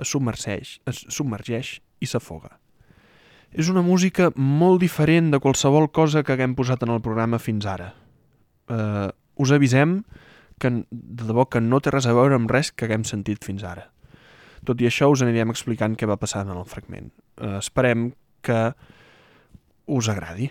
Es 0.00 0.10
submergeix, 0.10 0.78
es 0.90 1.04
submergeix 1.12 1.78
i 2.00 2.08
s'afoga. 2.10 2.56
És 3.50 3.70
una 3.70 3.82
música 3.82 4.30
molt 4.36 4.80
diferent 4.82 5.32
de 5.32 5.40
qualsevol 5.42 5.88
cosa 5.90 6.22
que 6.22 6.34
haguem 6.36 6.54
posat 6.58 6.84
en 6.86 6.94
el 6.94 7.02
programa 7.02 7.40
fins 7.42 7.66
ara. 7.66 7.92
Eh, 8.70 9.08
us 9.42 9.52
avisem 9.54 10.00
que 10.60 10.70
de 10.70 11.26
debò 11.26 11.48
que 11.50 11.62
no 11.64 11.80
té 11.80 11.90
res 11.90 12.06
a 12.06 12.14
veure 12.14 12.36
amb 12.36 12.50
res 12.52 12.70
que 12.70 12.86
haguem 12.86 13.06
sentit 13.08 13.44
fins 13.46 13.64
ara. 13.66 13.88
Tot 14.66 14.80
i 14.82 14.86
això 14.86 15.08
us 15.10 15.24
anirem 15.24 15.50
explicant 15.50 15.96
què 15.96 16.06
va 16.06 16.20
passar 16.20 16.44
en 16.44 16.52
el 16.54 16.66
fragment. 16.68 17.10
Eh, 17.40 17.56
esperem 17.58 18.10
que 18.44 18.60
us 19.90 20.08
agradi. 20.12 20.50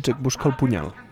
Botzek 0.00 0.16
busca 0.22 0.48
el 0.48 0.56
punyal. 0.56 1.09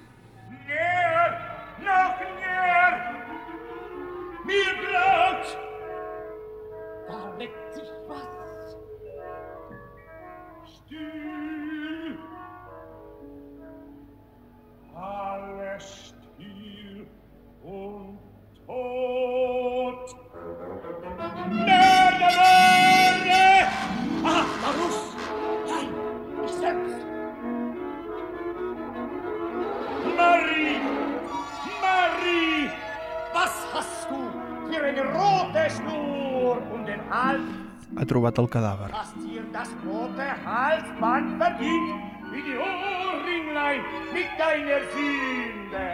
Deiner 44.38 44.80
Sünde. 44.94 45.86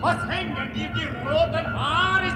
Was 0.00 0.20
hängen 0.30 0.72
dir 0.74 0.88
die 0.88 1.08
roten 1.28 1.66
Haare 1.74 2.30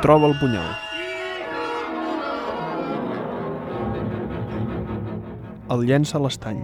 Troba 0.00 0.28
el 0.28 0.38
punyal. 0.38 0.68
El 5.68 5.82
llença 5.84 6.16
a 6.16 6.22
l'estany. 6.22 6.62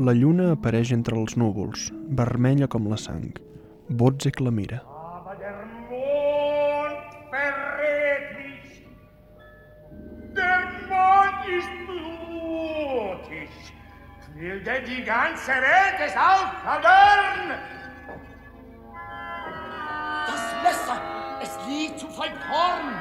La 0.00 0.14
lluna 0.16 0.54
apareix 0.54 0.94
entre 0.94 1.18
els 1.20 1.34
núvols, 1.36 1.90
vermella 2.18 2.66
com 2.72 2.86
la 2.88 2.96
sang. 2.96 3.34
Botzek 4.00 4.38
la 4.40 4.52
mira. 4.58 4.78
Aber 4.96 5.34
der 5.36 5.58
Mond 5.90 7.18
verrät 7.32 8.30
mich. 8.38 8.70
Der 10.38 10.62
Mond 10.88 11.50
ist 11.58 11.74
blutig. 11.90 13.52
Will 14.38 14.64
denn 14.64 14.86
die 14.86 15.04
ganze 15.04 15.52
Welt 15.68 16.00
es 16.06 16.16
auch 16.16 16.48
vergören? 16.64 17.60
Das 20.30 20.44
Messer, 20.64 20.98
es 21.42 21.58
liegt 21.68 21.98
zu 21.98 22.06
vollkommen. 22.06 22.96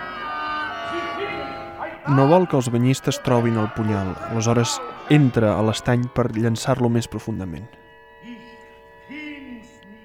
Sie 0.92 1.02
finden 1.16 1.60
No 2.08 2.26
vol 2.28 2.48
que 2.50 2.58
els 2.58 2.68
banyistes 2.74 3.20
trobin 3.22 3.58
el 3.62 3.68
punyal, 3.76 4.16
aleshores 4.32 4.80
entra 5.10 5.56
a 5.58 5.62
l'estany 5.66 6.06
per 6.14 6.30
llançar-lo 6.38 6.90
més 6.90 7.08
profundament. 7.10 7.68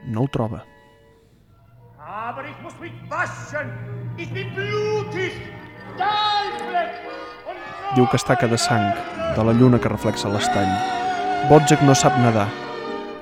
No 0.07 0.25
el 0.25 0.31
troba. 0.31 0.65
Aber 1.99 2.45
ich 2.45 2.57
muss 2.63 2.75
mich 2.81 2.93
waschen. 3.11 3.73
Ich 4.17 4.33
bin 4.33 4.55
blutig. 4.55 5.33
Diu 7.95 8.07
que 8.11 8.19
està 8.19 8.35
de 8.49 8.59
sang, 8.59 8.93
de 9.37 9.45
la 9.45 9.53
lluna 9.53 9.79
que 9.79 9.89
reflexa 9.89 10.29
l'estany. 10.29 10.71
Botzek 11.49 11.83
no 11.83 11.95
sap 11.95 12.17
nedar. 12.19 12.49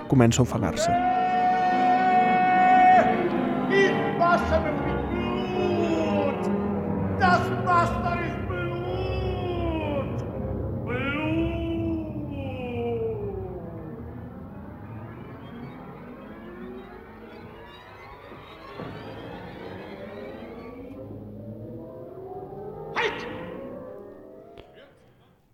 Comença 0.08 0.40
a 0.40 0.46
ofegar-se. 0.46 1.11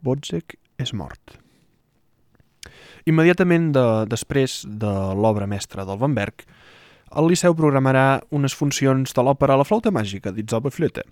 Botzek 0.09 0.57
és 0.81 0.95
mort. 0.97 1.37
Immediatament 3.09 3.71
de, 3.77 3.85
després 4.09 4.63
de 4.69 4.91
l'obra 5.17 5.49
mestra 5.49 5.85
del 5.89 6.01
Van 6.01 6.17
Berg, 6.17 6.45
el 7.17 7.29
Liceu 7.31 7.55
programarà 7.57 8.21
unes 8.37 8.53
funcions 8.53 9.15
de 9.17 9.23
l'òpera 9.25 9.57
La 9.57 9.65
flauta 9.65 9.93
màgica 9.95 10.33
d'Itzauberflöte, 10.35 11.07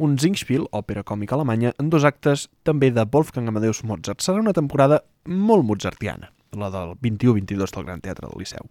un 0.00 0.14
Singspiel, 0.20 0.64
òpera 0.72 1.04
còmica 1.04 1.36
alemanya, 1.36 1.74
en 1.80 1.90
dos 1.92 2.06
actes 2.08 2.46
també 2.64 2.88
de 2.90 3.04
Wolfgang 3.04 3.50
Amadeus 3.52 3.82
Mozart. 3.84 4.24
Serà 4.24 4.40
una 4.40 4.56
temporada 4.56 5.02
molt 5.28 5.68
mozartiana, 5.68 6.30
la 6.58 6.70
del 6.70 6.94
21-22 7.00 7.70
del 7.74 7.84
Gran 7.84 8.00
Teatre 8.00 8.28
del 8.28 8.38
Liceu. 8.38 8.68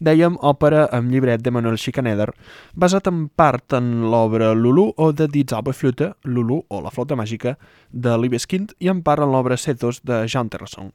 Dèiem 0.00 0.36
òpera 0.46 0.86
amb 0.94 1.10
llibret 1.12 1.42
de 1.44 1.52
Manuel 1.52 1.78
Schikaneder, 1.78 2.30
basat 2.74 3.10
en 3.10 3.26
part 3.28 3.74
en 3.76 4.08
l'obra 4.12 4.52
Lulu 4.54 4.90
o 4.96 5.10
de 5.12 5.28
Die 5.28 5.44
Zauberflöte, 5.44 6.14
Lulu 6.24 6.62
o 6.68 6.80
la 6.80 6.92
flauta 6.94 7.18
màgica, 7.18 7.56
de 7.90 8.16
Libeskind, 8.16 8.74
i 8.80 8.88
en 8.88 9.02
part 9.02 9.22
en 9.22 9.34
l'obra 9.34 9.58
Cetos 9.58 10.00
de 10.04 10.24
Jean 10.26 10.48
Terrasson. 10.48 10.92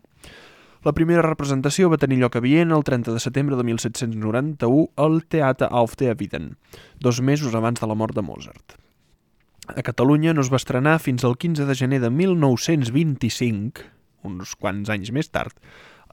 La 0.85 0.93
primera 0.93 1.23
representació 1.25 1.89
va 1.89 1.97
tenir 1.97 2.19
lloc 2.21 2.35
a 2.37 2.41
Viena 2.43 2.75
el 2.77 2.83
30 2.85 3.13
de 3.15 3.21
setembre 3.21 3.57
de 3.57 3.63
1791 3.65 4.83
al 5.01 5.23
Theater 5.25 5.69
auf 5.71 5.95
der 5.97 6.15
Wieden, 6.19 6.57
dos 7.01 7.21
mesos 7.21 7.55
abans 7.55 7.81
de 7.81 7.87
la 7.89 7.95
mort 7.95 8.13
de 8.13 8.21
Mozart. 8.21 8.77
A 9.65 9.81
Catalunya 9.81 10.35
no 10.37 10.43
es 10.45 10.51
va 10.53 10.61
estrenar 10.61 10.99
fins 11.01 11.25
al 11.25 11.39
15 11.41 11.65
de 11.65 11.73
gener 11.73 11.99
de 12.03 12.11
1925, 12.13 13.81
uns 14.29 14.53
quants 14.61 14.91
anys 14.93 15.09
més 15.09 15.31
tard, 15.33 15.57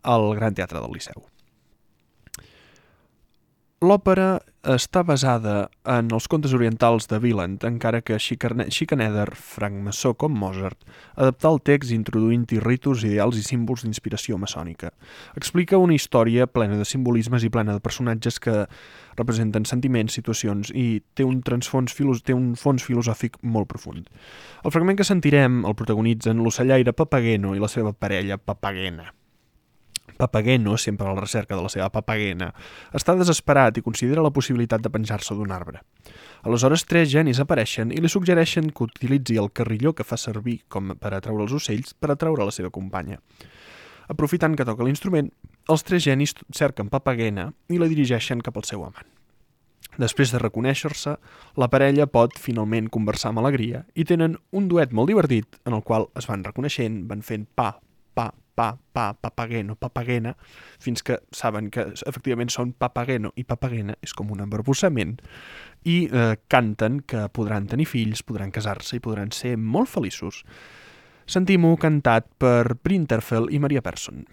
al 0.02 0.34
Gran 0.36 0.54
Teatre 0.54 0.80
del 0.80 0.98
Liceu. 0.98 1.22
L'òpera 3.82 4.36
està 4.70 5.00
basada 5.02 5.64
en 5.90 6.12
els 6.14 6.28
contes 6.30 6.52
orientals 6.54 7.08
de 7.10 7.18
Wieland, 7.18 7.64
encara 7.66 7.98
que 7.98 8.14
Schikaneder, 8.14 9.24
francmaçó 9.34 10.12
com 10.14 10.36
Mozart, 10.38 10.84
adaptà 11.16 11.50
el 11.50 11.58
text 11.66 11.90
introduint-hi 11.90 12.60
ritus, 12.62 13.02
ideals 13.02 13.40
i 13.40 13.42
símbols 13.42 13.82
d'inspiració 13.82 14.38
maçònica. 14.38 14.92
Explica 15.34 15.80
una 15.82 15.96
història 15.96 16.46
plena 16.46 16.78
de 16.78 16.86
simbolismes 16.86 17.42
i 17.42 17.50
plena 17.50 17.74
de 17.74 17.82
personatges 17.82 18.38
que 18.38 18.54
representen 19.18 19.66
sentiments, 19.66 20.14
situacions 20.14 20.70
i 20.70 21.02
té 21.18 21.26
un, 21.26 21.40
transfons 21.42 21.90
filo 21.90 22.14
té 22.22 22.36
un 22.38 22.52
fons 22.54 22.86
filosòfic 22.86 23.40
molt 23.42 23.66
profund. 23.72 24.06
El 24.62 24.70
fragment 24.70 25.00
que 25.00 25.08
sentirem 25.10 25.64
el 25.66 25.74
protagonitzen 25.74 26.38
l'ocellaire 26.38 26.94
Papageno 26.94 27.56
i 27.56 27.64
la 27.64 27.72
seva 27.72 27.90
parella 27.90 28.38
Papagena. 28.38 29.10
Papageno, 30.18 30.76
sempre 30.78 31.08
a 31.08 31.14
la 31.14 31.20
recerca 31.20 31.56
de 31.56 31.62
la 31.62 31.70
seva 31.72 31.88
papagena, 31.90 32.52
està 32.94 33.14
desesperat 33.18 33.78
i 33.78 33.82
considera 33.82 34.22
la 34.22 34.32
possibilitat 34.34 34.82
de 34.82 34.90
penjar-se 34.92 35.34
d'un 35.34 35.54
arbre. 35.54 35.80
Aleshores, 36.42 36.84
tres 36.86 37.10
genis 37.10 37.40
apareixen 37.42 37.92
i 37.94 38.00
li 38.02 38.10
suggereixen 38.10 38.70
que 38.70 38.86
utilitzi 38.86 39.38
el 39.40 39.50
carrilló 39.50 39.94
que 39.94 40.06
fa 40.06 40.18
servir 40.18 40.60
com 40.68 40.94
per 40.98 41.14
atraure 41.16 41.46
els 41.46 41.56
ocells 41.58 41.94
per 41.94 42.12
atraure 42.12 42.46
la 42.46 42.54
seva 42.54 42.70
companya. 42.70 43.18
Aprofitant 44.12 44.56
que 44.58 44.66
toca 44.68 44.84
l'instrument, 44.84 45.30
els 45.70 45.86
tres 45.86 46.04
genis 46.04 46.34
cerquen 46.52 46.90
Papagena 46.90 47.52
i 47.70 47.78
la 47.78 47.88
dirigeixen 47.90 48.42
cap 48.42 48.58
al 48.58 48.66
seu 48.68 48.82
amant. 48.84 49.08
Després 50.00 50.32
de 50.32 50.40
reconèixer-se, 50.40 51.16
la 51.60 51.68
parella 51.68 52.06
pot 52.08 52.38
finalment 52.40 52.88
conversar 52.92 53.30
amb 53.30 53.42
alegria 53.42 53.82
i 53.94 54.06
tenen 54.08 54.38
un 54.50 54.68
duet 54.68 54.92
molt 54.96 55.10
divertit 55.12 55.58
en 55.68 55.76
el 55.76 55.82
qual 55.84 56.08
es 56.16 56.28
van 56.30 56.44
reconeixent, 56.46 57.02
van 57.10 57.20
fent 57.26 57.44
pa, 57.54 57.74
pa, 58.14 58.30
pa, 58.54 58.76
pa, 58.92 59.12
papageno, 59.14 59.76
papagena, 59.80 60.34
fins 60.82 61.02
que 61.02 61.18
saben 61.32 61.70
que 61.72 61.86
efectivament 62.08 62.52
són 62.52 62.74
papageno 62.78 63.32
i 63.36 63.46
papagena, 63.48 63.96
és 64.04 64.14
com 64.16 64.32
un 64.34 64.44
embarbussament, 64.44 65.16
i 65.88 65.96
eh, 66.06 66.36
canten 66.52 67.00
que 67.08 67.26
podran 67.32 67.66
tenir 67.70 67.88
fills, 67.90 68.22
podran 68.26 68.52
casar-se 68.54 68.98
i 68.98 69.04
podran 69.04 69.32
ser 69.32 69.56
molt 69.56 69.90
feliços. 69.92 70.42
Sentim-ho 71.26 71.76
cantat 71.80 72.28
per 72.38 72.76
Printerfell 72.82 73.48
i 73.50 73.62
Maria 73.62 73.82
Persson. 73.82 74.24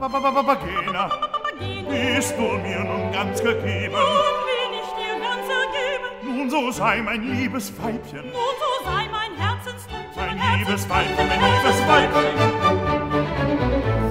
Papagena, 0.00 1.10
bist 1.88 2.34
du 2.36 2.42
mir 2.42 2.80
nun 2.80 3.12
ganz 3.12 3.42
gegeben? 3.42 3.92
Nun 3.92 4.36
bin 4.46 4.72
ich 4.80 4.90
dir 4.96 5.14
ganz 5.20 5.46
ergeben. 5.48 6.08
Nun 6.22 6.48
so 6.50 6.70
sei 6.70 7.02
mein 7.02 7.22
liebes 7.22 7.72
Weibchen, 7.82 8.26
Nun 8.30 8.54
so 8.62 8.84
sei 8.84 9.08
mein 9.10 9.32
Herzenslübchen. 9.36 10.38
mein 10.38 10.58
liebes 10.58 10.88
Weibchen, 10.88 11.28
mein 11.28 11.40
liebes 11.40 11.78
Weibchen. 11.88 12.34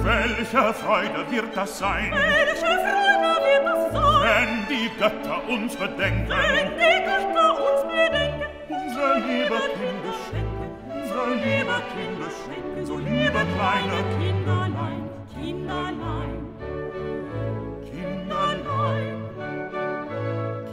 Welche 0.04 0.74
Freude 0.74 1.20
wird 1.30 1.56
das 1.56 1.78
sein, 1.78 2.12
Welche 2.12 2.66
Freude 2.66 3.32
wird 3.46 3.64
das 3.64 3.82
sein, 3.92 4.22
wenn 4.22 4.52
die 4.68 4.88
Götter 4.98 5.38
uns 5.48 5.76
bedenken? 5.76 6.28
wenn 6.28 6.70
die 6.78 6.98
Götter 7.04 7.50
uns 7.58 7.82
bedenken. 7.82 8.46
Unser 8.68 9.14
lieber 9.26 9.58
Kind 9.58 9.89
schenken, 11.20 11.32
unser 11.32 11.34
lieber 11.36 11.80
Kind 11.92 12.18
schenken, 12.44 12.86
so 12.86 12.96
liebe 12.96 13.40
kleine 13.54 13.98
Kinderlein, 14.18 15.10
Kinderlein, 15.34 16.46
Kinderlein, 17.90 19.16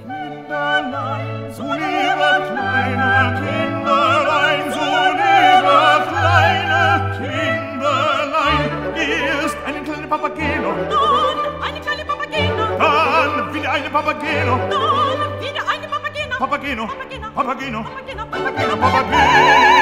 Kinderlein, 0.01 1.53
so 1.53 1.63
liebe 1.63 2.29
kleine 2.47 3.11
Kinderlein, 3.41 4.71
so 4.71 4.85
liebe 5.19 5.77
kleine 6.09 6.83
Kinderlein. 7.17 8.69
Erst 8.95 9.57
einen 9.65 9.83
kleinen 9.83 10.09
Papageno, 10.09 10.69
dann 10.89 11.61
eine 11.61 11.79
kleine 11.81 12.05
Papagena, 12.05 12.65
dann 12.77 13.53
wieder 13.53 13.71
eine 13.71 13.89
Papageno, 13.89 14.59
dann 14.69 15.39
wieder 15.41 15.63
eine 15.69 15.87
Papageno, 15.87 16.37
Papagena, 16.37 16.87
Papageno, 16.87 16.87
Papagena, 16.87 17.83
Papageno, 17.83 18.25
Papagena, 18.29 18.75
Papageno. 18.75 19.76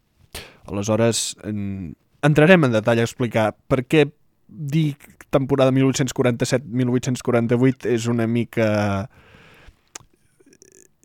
Aleshores, 0.67 1.35
en... 1.45 1.95
entrarem 2.25 2.67
en 2.67 2.75
detall 2.75 3.01
a 3.01 3.07
explicar 3.07 3.53
per 3.69 3.85
què 3.87 4.09
dir 4.49 4.95
temporada 5.35 5.73
1847-1848 5.75 7.91
és 7.91 8.07
una 8.11 8.27
mica 8.31 8.67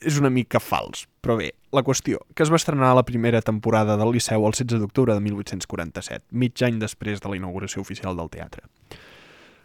és 0.05 0.19
una 0.19 0.31
mica 0.33 0.61
fals. 0.63 1.05
Però 1.21 1.35
bé, 1.39 1.51
la 1.75 1.83
qüestió, 1.83 2.21
que 2.35 2.45
es 2.45 2.51
va 2.51 2.59
estrenar 2.59 2.93
la 2.95 3.05
primera 3.05 3.41
temporada 3.41 3.97
del 3.99 4.13
Liceu 4.15 4.45
el 4.47 4.55
16 4.55 4.79
d'octubre 4.81 5.13
de 5.13 5.23
1847, 5.25 6.25
mig 6.31 6.63
any 6.63 6.79
després 6.79 7.21
de 7.21 7.29
la 7.29 7.37
inauguració 7.37 7.83
oficial 7.83 8.17
del 8.17 8.31
teatre. 8.33 8.67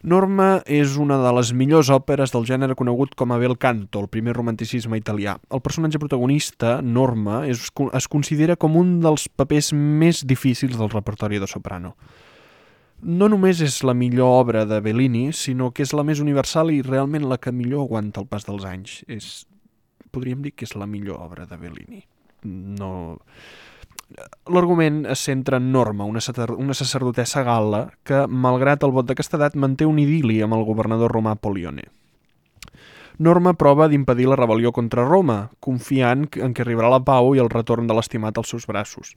Norma 0.05 0.59
és 0.69 0.99
una 1.01 1.17
de 1.17 1.31
les 1.33 1.55
millors 1.57 1.89
òperes 1.89 2.35
del 2.35 2.45
gènere 2.45 2.75
conegut 2.77 3.15
com 3.17 3.33
a 3.33 3.39
bel 3.41 3.55
canto, 3.57 4.03
el 4.05 4.11
primer 4.13 4.35
romanticisme 4.37 4.99
italià. 5.01 5.39
El 5.49 5.63
personatge 5.65 5.97
protagonista, 6.03 6.75
Norma, 6.85 7.39
és, 7.49 7.71
es 7.73 8.09
considera 8.13 8.59
com 8.61 8.77
un 8.77 8.99
dels 9.01 9.31
papers 9.33 9.73
més 9.73 10.21
difícils 10.29 10.77
del 10.77 10.93
repertori 10.93 11.41
de 11.41 11.49
soprano. 11.49 11.95
No 13.01 13.31
només 13.33 13.63
és 13.65 13.79
la 13.81 13.97
millor 13.97 14.43
obra 14.43 14.67
de 14.69 14.83
Bellini, 14.85 15.31
sinó 15.33 15.71
que 15.73 15.89
és 15.89 15.97
la 15.97 16.05
més 16.05 16.21
universal 16.21 16.69
i 16.73 16.83
realment 16.85 17.25
la 17.29 17.41
que 17.41 17.53
millor 17.53 17.89
aguanta 17.89 18.21
el 18.21 18.29
pas 18.29 18.45
dels 18.45 18.69
anys. 18.69 19.01
És 19.09 19.47
podríem 20.15 20.45
dir 20.45 20.55
que 20.55 20.69
és 20.69 20.77
la 20.79 20.89
millor 20.91 21.21
obra 21.25 21.49
de 21.51 21.59
Bellini. 21.61 22.05
No... 22.45 22.95
L'argument 24.53 25.01
es 25.11 25.23
centra 25.27 25.57
en 25.59 25.71
Norma, 25.73 26.05
una, 26.07 26.21
una 26.61 26.75
sacerdotessa 26.77 27.43
gal·la 27.43 27.81
que, 28.07 28.27
malgrat 28.29 28.85
el 28.85 28.93
vot 28.95 29.09
de 29.09 29.17
castedat, 29.19 29.57
manté 29.59 29.89
un 29.89 29.99
idili 29.99 30.37
amb 30.45 30.55
el 30.55 30.65
governador 30.69 31.11
romà 31.17 31.35
Polione. 31.41 31.89
Norma 33.19 33.53
prova 33.55 33.87
d'impedir 33.87 34.27
la 34.27 34.37
rebel·lió 34.39 34.73
contra 34.75 35.05
Roma, 35.07 35.51
confiant 35.63 36.27
en 36.43 36.55
que 36.55 36.65
arribarà 36.65 36.91
la 36.91 37.03
pau 37.07 37.33
i 37.35 37.43
el 37.43 37.51
retorn 37.51 37.87
de 37.87 37.95
l'estimat 37.95 38.39
als 38.39 38.51
seus 38.51 38.67
braços. 38.67 39.15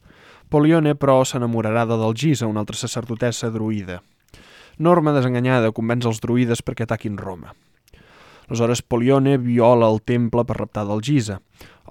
Polione, 0.54 0.94
però, 0.96 1.24
s'enamorarà 1.26 1.88
de 1.90 1.98
Dalgisa, 1.98 2.48
una 2.48 2.62
altra 2.62 2.78
sacerdotessa 2.78 3.50
druida. 3.50 4.04
Norma, 4.78 5.16
desenganyada, 5.18 5.74
convenç 5.74 6.06
els 6.06 6.22
druides 6.22 6.62
perquè 6.62 6.86
ataquin 6.86 7.18
Roma. 7.18 7.56
Aleshores, 8.48 8.82
Polione 8.82 9.38
viola 9.38 9.90
el 9.92 10.02
temple 10.02 10.46
per 10.48 10.56
reptar 10.58 10.86
del 10.88 11.02
Gisa. 11.04 11.42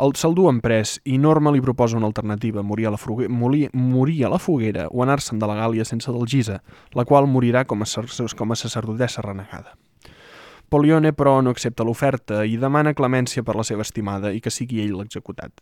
El 0.01 0.15
se'l 0.17 0.35
duen 0.37 0.63
pres 0.65 0.95
i 1.05 1.19
Norma 1.21 1.53
li 1.53 1.61
proposa 1.65 1.97
una 1.97 2.09
alternativa, 2.09 2.65
morir 2.65 2.89
a 2.89 2.95
la, 2.95 3.01
foguera, 3.01 3.33
morir, 3.33 3.69
morir 3.73 4.25
a 4.25 4.31
la 4.33 4.39
foguera 4.41 4.87
o 4.89 5.03
anar-se'n 5.05 5.41
de 5.41 5.49
la 5.49 5.57
Gàlia 5.57 5.85
sense 5.85 6.13
del 6.13 6.25
Gisa, 6.29 6.63
la 6.97 7.05
qual 7.05 7.29
morirà 7.29 7.67
com 7.69 7.85
a, 7.85 7.89
com 8.37 8.53
a 8.53 8.57
sacerdotessa 8.57 9.25
renegada. 9.25 9.77
Polione, 10.69 11.13
però, 11.13 11.37
no 11.45 11.53
accepta 11.55 11.85
l'oferta 11.87 12.41
i 12.45 12.57
demana 12.59 12.95
clemència 12.97 13.45
per 13.47 13.55
la 13.55 13.63
seva 13.63 13.85
estimada 13.87 14.33
i 14.35 14.41
que 14.43 14.51
sigui 14.51 14.81
ell 14.83 14.97
l'executat. 14.99 15.53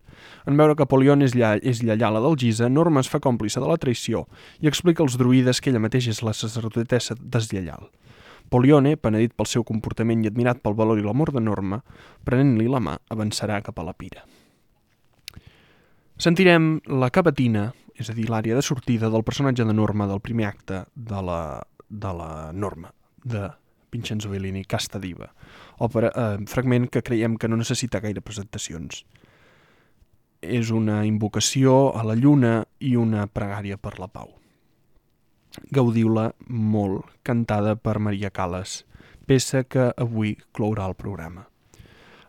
En 0.49 0.57
veure 0.57 0.78
que 0.78 0.86
Polione 0.88 1.26
és, 1.26 1.34
lla 1.36 1.57
és 1.59 1.82
lleial 1.82 2.16
a 2.16 2.22
del 2.24 2.38
Gisa, 2.40 2.70
Norma 2.70 3.03
es 3.05 3.11
fa 3.12 3.20
còmplice 3.20 3.61
de 3.61 3.68
la 3.68 3.76
traïció 3.82 4.24
i 4.62 4.70
explica 4.70 5.05
als 5.05 5.18
druides 5.20 5.61
que 5.61 5.74
ella 5.74 5.82
mateixa 5.82 6.14
és 6.14 6.22
la 6.24 6.32
sacerdotessa 6.32 7.18
deslleial. 7.20 7.90
Polione, 8.53 8.97
penedit 8.97 9.34
pel 9.34 9.49
seu 9.51 9.64
comportament 9.66 10.22
i 10.24 10.30
admirat 10.30 10.61
pel 10.62 10.76
valor 10.78 11.01
i 11.01 11.05
l'amor 11.05 11.32
de 11.34 11.42
Norma, 11.42 11.80
prenent-li 12.24 12.68
la 12.70 12.80
mà, 12.80 12.99
avançarà 13.11 13.61
cap 13.64 13.78
a 13.80 13.86
la 13.86 13.95
pira. 13.97 14.24
Sentirem 16.20 16.78
la 16.86 17.11
cavatina, 17.11 17.72
és 17.99 18.11
a 18.11 18.14
dir, 18.14 18.28
l'àrea 18.30 18.55
de 18.55 18.62
sortida 18.62 19.11
del 19.11 19.24
personatge 19.26 19.66
de 19.66 19.74
Norma 19.74 20.07
del 20.07 20.22
primer 20.22 20.47
acte 20.53 20.84
de 20.95 21.22
la, 21.26 21.62
de 21.88 22.12
la 22.14 22.53
Norma, 22.53 22.92
de 23.24 23.49
Vincenzo 23.95 24.30
Bellini, 24.30 24.64
Casta 24.64 25.01
Diva, 25.03 25.32
òpera, 25.82 26.12
eh, 26.14 26.47
fragment 26.51 26.88
que 26.90 27.03
creiem 27.03 27.36
que 27.38 27.51
no 27.51 27.59
necessita 27.59 28.03
gaire 28.03 28.22
presentacions. 28.22 29.05
És 30.42 30.70
una 30.70 31.03
invocació 31.09 31.95
a 31.97 32.05
la 32.07 32.14
lluna 32.18 32.57
i 32.78 32.95
una 33.01 33.26
pregària 33.26 33.78
per 33.78 33.99
la 33.99 34.11
pau. 34.11 34.34
Gaudiu-la 35.74 36.32
molt, 36.48 37.06
cantada 37.22 37.76
per 37.76 37.98
Maria 38.02 38.31
Calas, 38.31 38.82
peça 39.26 39.64
que 39.64 39.93
avui 39.97 40.35
clourà 40.52 40.89
el 40.90 40.97
programa. 40.98 41.47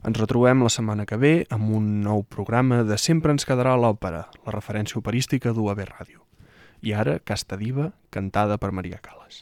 Ens 0.05 0.19
retrobem 0.21 0.61
la 0.61 0.69
setmana 0.69 1.07
que 1.09 1.17
ve 1.17 1.33
amb 1.49 1.71
un 1.73 1.89
nou 2.05 2.21
programa 2.29 2.83
de 2.85 2.97
Sempre 3.01 3.33
ens 3.33 3.47
quedarà 3.49 3.73
l'òpera, 3.79 4.27
la 4.45 4.53
referència 4.53 4.99
operística 5.01 5.53
d'UAB 5.53 5.81
Ràdio. 5.89 6.21
I 6.85 6.93
ara, 6.93 7.17
Casta 7.17 7.57
Diva, 7.57 7.89
cantada 8.13 8.59
per 8.61 8.69
Maria 8.71 9.01
Calas. 9.01 9.41